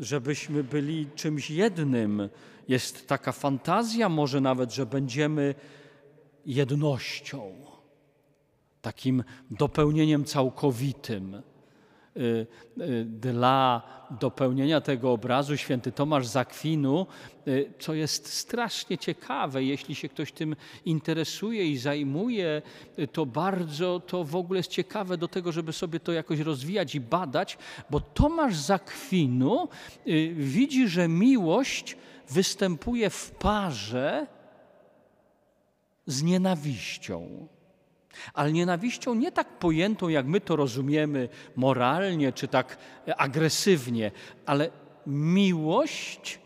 żebyśmy 0.00 0.64
byli 0.64 1.06
czymś 1.14 1.50
jednym. 1.50 2.28
Jest 2.68 3.08
taka 3.08 3.32
fantazja, 3.32 4.08
może 4.08 4.40
nawet, 4.40 4.74
że 4.74 4.86
będziemy 4.86 5.54
jednością, 6.46 7.52
takim 8.82 9.24
dopełnieniem 9.50 10.24
całkowitym. 10.24 11.42
Y, 12.16 12.46
y, 12.80 13.04
dla 13.04 13.82
dopełnienia 14.20 14.80
tego 14.80 15.12
obrazu 15.12 15.56
święty 15.56 15.92
Tomasz 15.92 16.26
Zakwinu, 16.26 17.06
y, 17.48 17.72
co 17.78 17.94
jest 17.94 18.32
strasznie 18.32 18.98
ciekawe, 18.98 19.64
jeśli 19.64 19.94
się 19.94 20.08
ktoś 20.08 20.32
tym 20.32 20.56
interesuje 20.84 21.66
i 21.66 21.78
zajmuje, 21.78 22.62
to 23.12 23.26
bardzo 23.26 24.00
to 24.00 24.24
w 24.24 24.36
ogóle 24.36 24.58
jest 24.58 24.70
ciekawe 24.70 25.16
do 25.16 25.28
tego, 25.28 25.52
żeby 25.52 25.72
sobie 25.72 26.00
to 26.00 26.12
jakoś 26.12 26.38
rozwijać 26.38 26.94
i 26.94 27.00
badać, 27.00 27.58
bo 27.90 28.00
Tomasz 28.00 28.56
Zakwinu 28.56 29.68
widzi, 30.34 30.88
że 30.88 31.08
miłość 31.08 31.96
występuje 32.30 33.10
w 33.10 33.30
parze 33.30 34.26
z 36.10 36.22
nienawiścią. 36.22 37.48
Ale 38.34 38.52
nienawiścią 38.52 39.14
nie 39.14 39.32
tak 39.32 39.58
pojętą, 39.58 40.08
jak 40.08 40.26
my 40.26 40.40
to 40.40 40.56
rozumiemy 40.56 41.28
moralnie 41.56 42.32
czy 42.32 42.48
tak 42.48 42.78
agresywnie, 43.16 44.10
ale 44.46 44.70
miłość, 45.06 46.38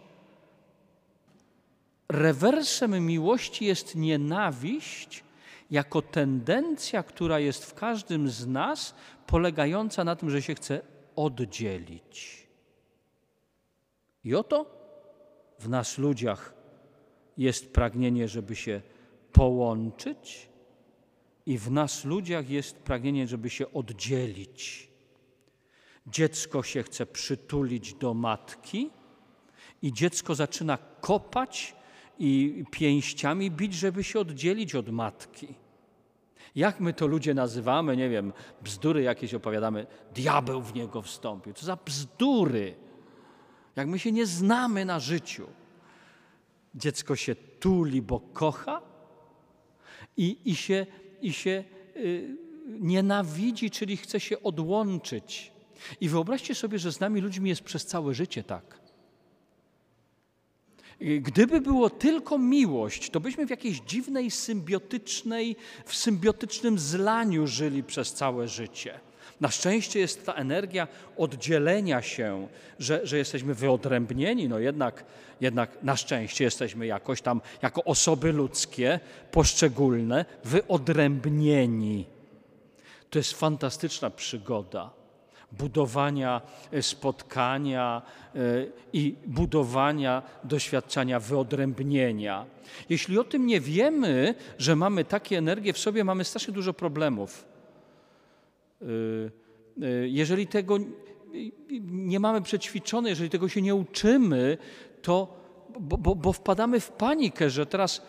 rewersem 2.08 3.06
miłości 3.06 3.64
jest 3.64 3.96
nienawiść 3.96 5.24
jako 5.70 6.02
tendencja, 6.02 7.02
która 7.02 7.38
jest 7.38 7.64
w 7.64 7.74
każdym 7.74 8.28
z 8.28 8.46
nas, 8.46 8.94
polegająca 9.26 10.04
na 10.04 10.16
tym, 10.16 10.30
że 10.30 10.42
się 10.42 10.54
chce 10.54 10.80
oddzielić. 11.16 12.46
I 14.24 14.34
oto 14.34 14.66
w 15.58 15.68
nas 15.68 15.98
ludziach 15.98 16.54
jest 17.36 17.72
pragnienie, 17.72 18.28
żeby 18.28 18.56
się 18.56 18.80
połączyć, 19.34 20.48
i 21.46 21.58
w 21.58 21.70
nas 21.70 22.04
ludziach 22.04 22.50
jest 22.50 22.76
pragnienie, 22.76 23.26
żeby 23.26 23.50
się 23.50 23.72
oddzielić. 23.72 24.90
Dziecko 26.06 26.62
się 26.62 26.82
chce 26.82 27.06
przytulić 27.06 27.94
do 27.94 28.14
matki, 28.14 28.90
i 29.82 29.92
dziecko 29.92 30.34
zaczyna 30.34 30.78
kopać 31.00 31.76
i 32.18 32.64
pięściami 32.70 33.50
bić, 33.50 33.74
żeby 33.74 34.04
się 34.04 34.20
oddzielić 34.20 34.74
od 34.74 34.88
matki. 34.88 35.54
Jak 36.54 36.80
my 36.80 36.92
to 36.92 37.06
ludzie 37.06 37.34
nazywamy, 37.34 37.96
nie 37.96 38.08
wiem, 38.08 38.32
bzdury 38.62 39.02
jakieś 39.02 39.34
opowiadamy, 39.34 39.86
diabeł 40.14 40.62
w 40.62 40.74
niego 40.74 41.02
wstąpił. 41.02 41.52
Co 41.52 41.66
za 41.66 41.76
bzdury? 41.76 42.74
Jak 43.76 43.88
my 43.88 43.98
się 43.98 44.12
nie 44.12 44.26
znamy 44.26 44.84
na 44.84 45.00
życiu. 45.00 45.46
Dziecko 46.74 47.16
się 47.16 47.34
tuli, 47.34 48.02
bo 48.02 48.20
kocha 48.20 48.93
i, 50.16 50.36
i 50.44 50.56
się 50.56 50.86
i 51.22 51.32
się 51.32 51.64
y, 51.96 52.36
nienawidzi, 52.66 53.70
czyli 53.70 53.96
chce 53.96 54.20
się 54.20 54.42
odłączyć. 54.42 55.52
I 56.00 56.08
wyobraźcie 56.08 56.54
sobie, 56.54 56.78
że 56.78 56.92
z 56.92 57.00
nami 57.00 57.20
ludźmi 57.20 57.48
jest 57.48 57.62
przez 57.62 57.86
całe 57.86 58.14
życie 58.14 58.42
tak. 58.42 58.84
Gdyby 61.20 61.60
było 61.60 61.90
tylko 61.90 62.38
miłość, 62.38 63.10
to 63.10 63.20
byśmy 63.20 63.46
w 63.46 63.50
jakiejś 63.50 63.80
dziwnej, 63.80 64.30
symbiotycznej, 64.30 65.56
w 65.84 65.94
symbiotycznym 65.94 66.78
zlaniu 66.78 67.46
żyli 67.46 67.82
przez 67.82 68.12
całe 68.12 68.48
życie. 68.48 69.00
Na 69.40 69.50
szczęście 69.50 70.00
jest 70.00 70.26
ta 70.26 70.32
energia 70.32 70.88
oddzielenia 71.16 72.02
się, 72.02 72.48
że, 72.78 73.00
że 73.06 73.18
jesteśmy 73.18 73.54
wyodrębnieni, 73.54 74.48
no 74.48 74.58
jednak, 74.58 75.04
jednak 75.40 75.82
na 75.82 75.96
szczęście 75.96 76.44
jesteśmy 76.44 76.86
jakoś 76.86 77.22
tam, 77.22 77.40
jako 77.62 77.84
osoby 77.84 78.32
ludzkie, 78.32 79.00
poszczególne, 79.30 80.24
wyodrębnieni. 80.44 82.06
To 83.10 83.18
jest 83.18 83.32
fantastyczna 83.32 84.10
przygoda 84.10 84.90
budowania 85.58 86.40
e, 86.72 86.82
spotkania 86.82 88.02
e, 88.34 88.38
i 88.92 89.14
budowania 89.26 90.22
doświadczenia 90.44 91.20
wyodrębnienia. 91.20 92.46
Jeśli 92.88 93.18
o 93.18 93.24
tym 93.24 93.46
nie 93.46 93.60
wiemy, 93.60 94.34
że 94.58 94.76
mamy 94.76 95.04
takie 95.04 95.38
energie 95.38 95.72
w 95.72 95.78
sobie, 95.78 96.04
mamy 96.04 96.24
strasznie 96.24 96.54
dużo 96.54 96.72
problemów. 96.72 97.44
Y, 98.84 99.30
y, 99.82 100.08
jeżeli 100.08 100.46
tego 100.46 100.78
nie 101.80 102.20
mamy 102.20 102.42
przećwiczone, 102.42 103.08
jeżeli 103.08 103.30
tego 103.30 103.48
się 103.48 103.62
nie 103.62 103.74
uczymy, 103.74 104.58
to 105.02 105.44
bo, 105.80 105.98
bo, 105.98 106.14
bo 106.14 106.32
wpadamy 106.32 106.80
w 106.80 106.90
panikę, 106.90 107.50
że 107.50 107.66
teraz, 107.66 108.02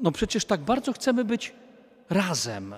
no 0.00 0.12
przecież 0.12 0.44
tak 0.44 0.60
bardzo 0.60 0.92
chcemy 0.92 1.24
być 1.24 1.54
razem. 2.10 2.74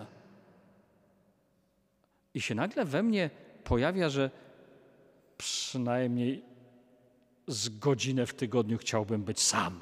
I 2.34 2.40
się 2.40 2.54
nagle 2.54 2.84
we 2.84 3.02
mnie 3.02 3.30
pojawia, 3.64 4.08
że 4.08 4.30
przynajmniej 5.38 6.42
z 7.46 7.68
godzinę 7.68 8.26
w 8.26 8.34
tygodniu 8.34 8.78
chciałbym 8.78 9.22
być 9.22 9.40
sam. 9.40 9.80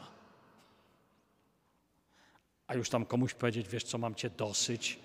A 2.67 2.75
już 2.75 2.91
tam 2.91 3.05
komuś 3.05 3.35
powiedzieć, 3.35 3.69
wiesz 3.69 3.85
co, 3.85 3.99
mam 3.99 4.15
cię 4.15 4.31
dosyć, 4.31 4.99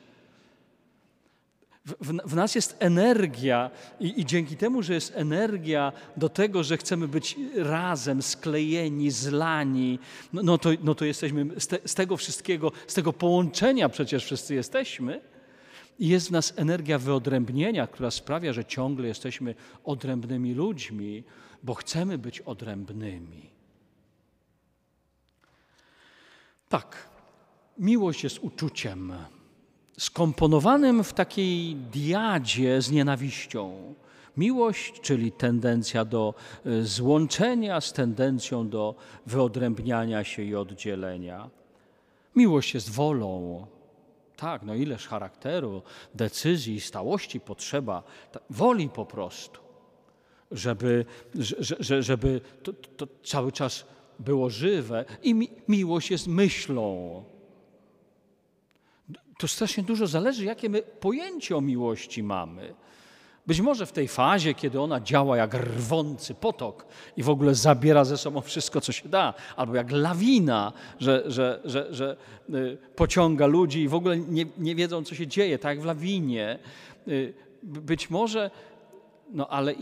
w, 1.85 2.17
w, 2.25 2.35
nas 2.35 2.55
jest 2.55 2.75
energia 2.79 3.71
i, 3.99 4.21
i, 4.21 4.25
dzięki 4.25 4.57
temu, 4.57 4.81
że 4.81 4.93
jest 4.93 5.13
energia 5.15 5.91
do 6.17 6.29
tego, 6.29 6.63
że 6.63 6.77
chcemy 6.77 7.07
być 7.07 7.35
razem, 7.55 8.21
sklejeni, 8.21 9.11
zlani, 9.11 9.99
no, 10.33 10.43
no 10.43 10.57
to, 10.57 10.69
no 10.83 10.95
to 10.95 11.05
jesteśmy 11.05 11.59
z, 11.59 11.67
te, 11.67 11.77
z 11.85 11.95
tego 11.95 12.17
wszystkiego, 12.17 12.71
z 12.87 12.93
tego 12.93 13.13
połączenia 13.13 13.89
przecież 13.89 14.25
wszyscy 14.25 14.55
jesteśmy. 14.55 15.21
I 15.99 16.07
jest 16.07 16.27
w 16.27 16.31
nas 16.31 16.53
energia 16.55 16.99
wyodrębnienia, 16.99 17.87
która 17.87 18.11
sprawia, 18.11 18.53
że 18.53 18.65
ciągle 18.65 19.07
jesteśmy 19.07 19.55
odrębnymi 19.83 20.53
ludźmi, 20.53 21.23
bo 21.63 21.73
chcemy 21.73 22.17
być 22.17 22.41
odrębnymi. 22.41 23.49
Tak, 26.69 27.09
miłość 27.77 28.23
jest 28.23 28.39
uczuciem 28.39 29.13
skomponowanym 29.97 31.03
w 31.03 31.13
takiej 31.13 31.75
diadzie 31.75 32.81
z 32.81 32.91
nienawiścią. 32.91 33.93
Miłość, 34.37 35.01
czyli 35.01 35.31
tendencja 35.31 36.05
do 36.05 36.33
y, 36.65 36.85
złączenia 36.85 37.81
z 37.81 37.93
tendencją 37.93 38.69
do 38.69 38.95
wyodrębniania 39.25 40.23
się 40.23 40.43
i 40.43 40.55
oddzielenia. 40.55 41.49
Miłość 42.35 42.73
jest 42.73 42.89
wolą. 42.89 43.65
Tak, 44.37 44.63
no 44.63 44.75
ileż 44.75 45.07
charakteru, 45.07 45.81
decyzji, 46.15 46.81
stałości 46.81 47.39
potrzeba, 47.39 48.03
woli 48.49 48.89
po 48.89 49.05
prostu, 49.05 49.59
żeby, 50.51 51.05
żeby, 51.79 52.41
to, 52.63 52.73
to 52.73 53.07
cały 53.23 53.51
czas 53.51 53.85
było 54.19 54.49
żywe. 54.49 55.05
I 55.23 55.33
mi, 55.33 55.49
miłość 55.67 56.11
jest 56.11 56.27
myślą. 56.27 57.23
To 59.37 59.47
strasznie 59.47 59.83
dużo 59.83 60.07
zależy, 60.07 60.45
jakie 60.45 60.69
my 60.69 60.81
pojęcie 60.81 61.57
o 61.57 61.61
miłości 61.61 62.23
mamy. 62.23 62.73
Być 63.47 63.61
może 63.61 63.85
w 63.85 63.91
tej 63.91 64.07
fazie, 64.07 64.53
kiedy 64.53 64.81
ona 64.81 65.01
działa 65.01 65.37
jak 65.37 65.53
rwący 65.53 66.35
potok 66.35 66.85
i 67.17 67.23
w 67.23 67.29
ogóle 67.29 67.55
zabiera 67.55 68.05
ze 68.05 68.17
sobą 68.17 68.41
wszystko, 68.41 68.81
co 68.81 68.91
się 68.91 69.09
da, 69.09 69.33
albo 69.55 69.75
jak 69.75 69.91
lawina, 69.91 70.73
że, 70.99 71.23
że, 71.25 71.61
że, 71.65 71.87
że 71.93 72.17
y, 72.49 72.77
pociąga 72.95 73.45
ludzi 73.45 73.81
i 73.81 73.87
w 73.87 73.95
ogóle 73.95 74.17
nie, 74.17 74.45
nie 74.57 74.75
wiedzą, 74.75 75.03
co 75.03 75.15
się 75.15 75.27
dzieje, 75.27 75.59
tak 75.59 75.69
jak 75.69 75.81
w 75.81 75.85
lawinie. 75.85 76.59
Y, 77.07 77.33
być 77.63 78.09
może, 78.09 78.51
no 79.31 79.47
ale 79.47 79.73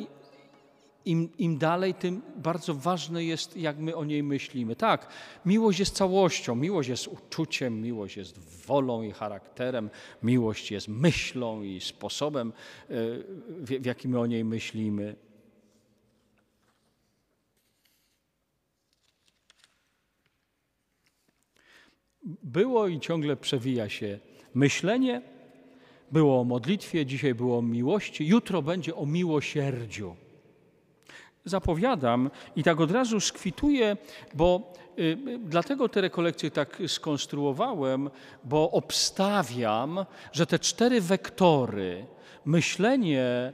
im, 1.06 1.30
im 1.38 1.58
dalej, 1.58 1.94
tym 1.94 2.22
bardzo 2.36 2.74
ważne 2.74 3.24
jest, 3.24 3.58
jak 3.58 3.78
my 3.78 3.96
o 3.96 4.06
niej 4.06 4.24
myślimy. 4.24 4.76
Tak, 4.76 5.08
miłość 5.46 5.80
jest 5.80 5.96
całością, 5.96 6.56
miłość 6.56 6.90
jest 6.90 7.08
uczuciem, 7.08 7.82
miłość 7.82 8.18
jest 8.18 8.66
wolą 8.68 9.04
i 9.04 9.12
charakterem, 9.12 9.90
miłość 10.24 10.72
jest 10.72 10.88
myślą 10.88 11.64
i 11.64 11.82
sposobem, 11.82 12.50
e, 12.50 12.54
w, 13.50 13.82
w 13.82 13.86
jaki 13.86 14.08
my 14.08 14.20
o 14.20 14.26
niej 14.26 14.46
myślimy. 14.46 15.16
Było 22.44 22.88
i 22.88 23.00
ciągle 23.00 23.36
przewija 23.36 23.90
się 23.90 24.20
myślenie, 24.54 25.22
było 26.12 26.40
o 26.40 26.44
modlitwie, 26.44 27.06
dzisiaj 27.06 27.36
było 27.36 27.58
o 27.58 27.62
miłości, 27.62 28.28
jutro 28.28 28.62
będzie 28.62 28.96
o 28.96 29.06
miłosierdziu 29.06 30.16
zapowiadam 31.46 32.30
i 32.56 32.64
tak 32.64 32.82
od 32.82 32.92
razu 32.92 33.20
skwituję, 33.20 33.98
bo 34.34 34.74
y, 35.00 35.18
dlatego 35.40 35.90
te 35.90 36.02
rekolekcje 36.02 36.52
tak 36.52 36.82
skonstruowałem, 36.88 38.10
bo 38.44 38.72
obstawiam, 38.72 40.06
że 40.32 40.46
te 40.46 40.60
cztery 40.60 41.02
wektory 41.02 42.06
myślenie, 42.46 43.54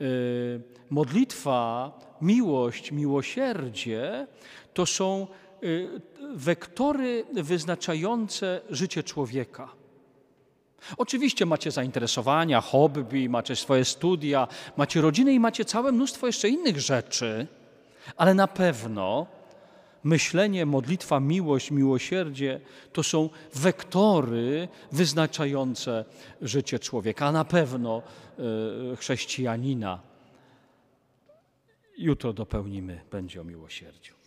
y, 0.00 0.60
modlitwa, 0.90 1.92
miłość, 2.20 2.92
miłosierdzie 2.92 4.26
to 4.74 4.86
są 4.86 5.26
y, 5.62 6.00
wektory 6.34 7.24
wyznaczające 7.34 8.60
życie 8.70 9.02
człowieka. 9.02 9.68
Oczywiście 10.96 11.46
macie 11.46 11.70
zainteresowania, 11.70 12.60
hobby, 12.60 13.28
macie 13.28 13.56
swoje 13.56 13.84
studia, 13.84 14.48
macie 14.76 15.00
rodziny 15.00 15.32
i 15.32 15.40
macie 15.40 15.64
całe 15.64 15.92
mnóstwo 15.92 16.26
jeszcze 16.26 16.48
innych 16.48 16.80
rzeczy, 16.80 17.46
ale 18.16 18.34
na 18.34 18.46
pewno 18.46 19.26
myślenie, 20.04 20.66
modlitwa, 20.66 21.20
miłość, 21.20 21.70
miłosierdzie 21.70 22.60
to 22.92 23.02
są 23.02 23.30
wektory 23.54 24.68
wyznaczające 24.92 26.04
życie 26.42 26.78
człowieka, 26.78 27.26
a 27.26 27.32
na 27.32 27.44
pewno 27.44 28.02
y, 28.92 28.96
chrześcijanina. 28.96 30.00
Jutro 31.98 32.32
dopełnimy, 32.32 33.00
będzie 33.10 33.40
o 33.40 33.44
miłosierdziu. 33.44 34.17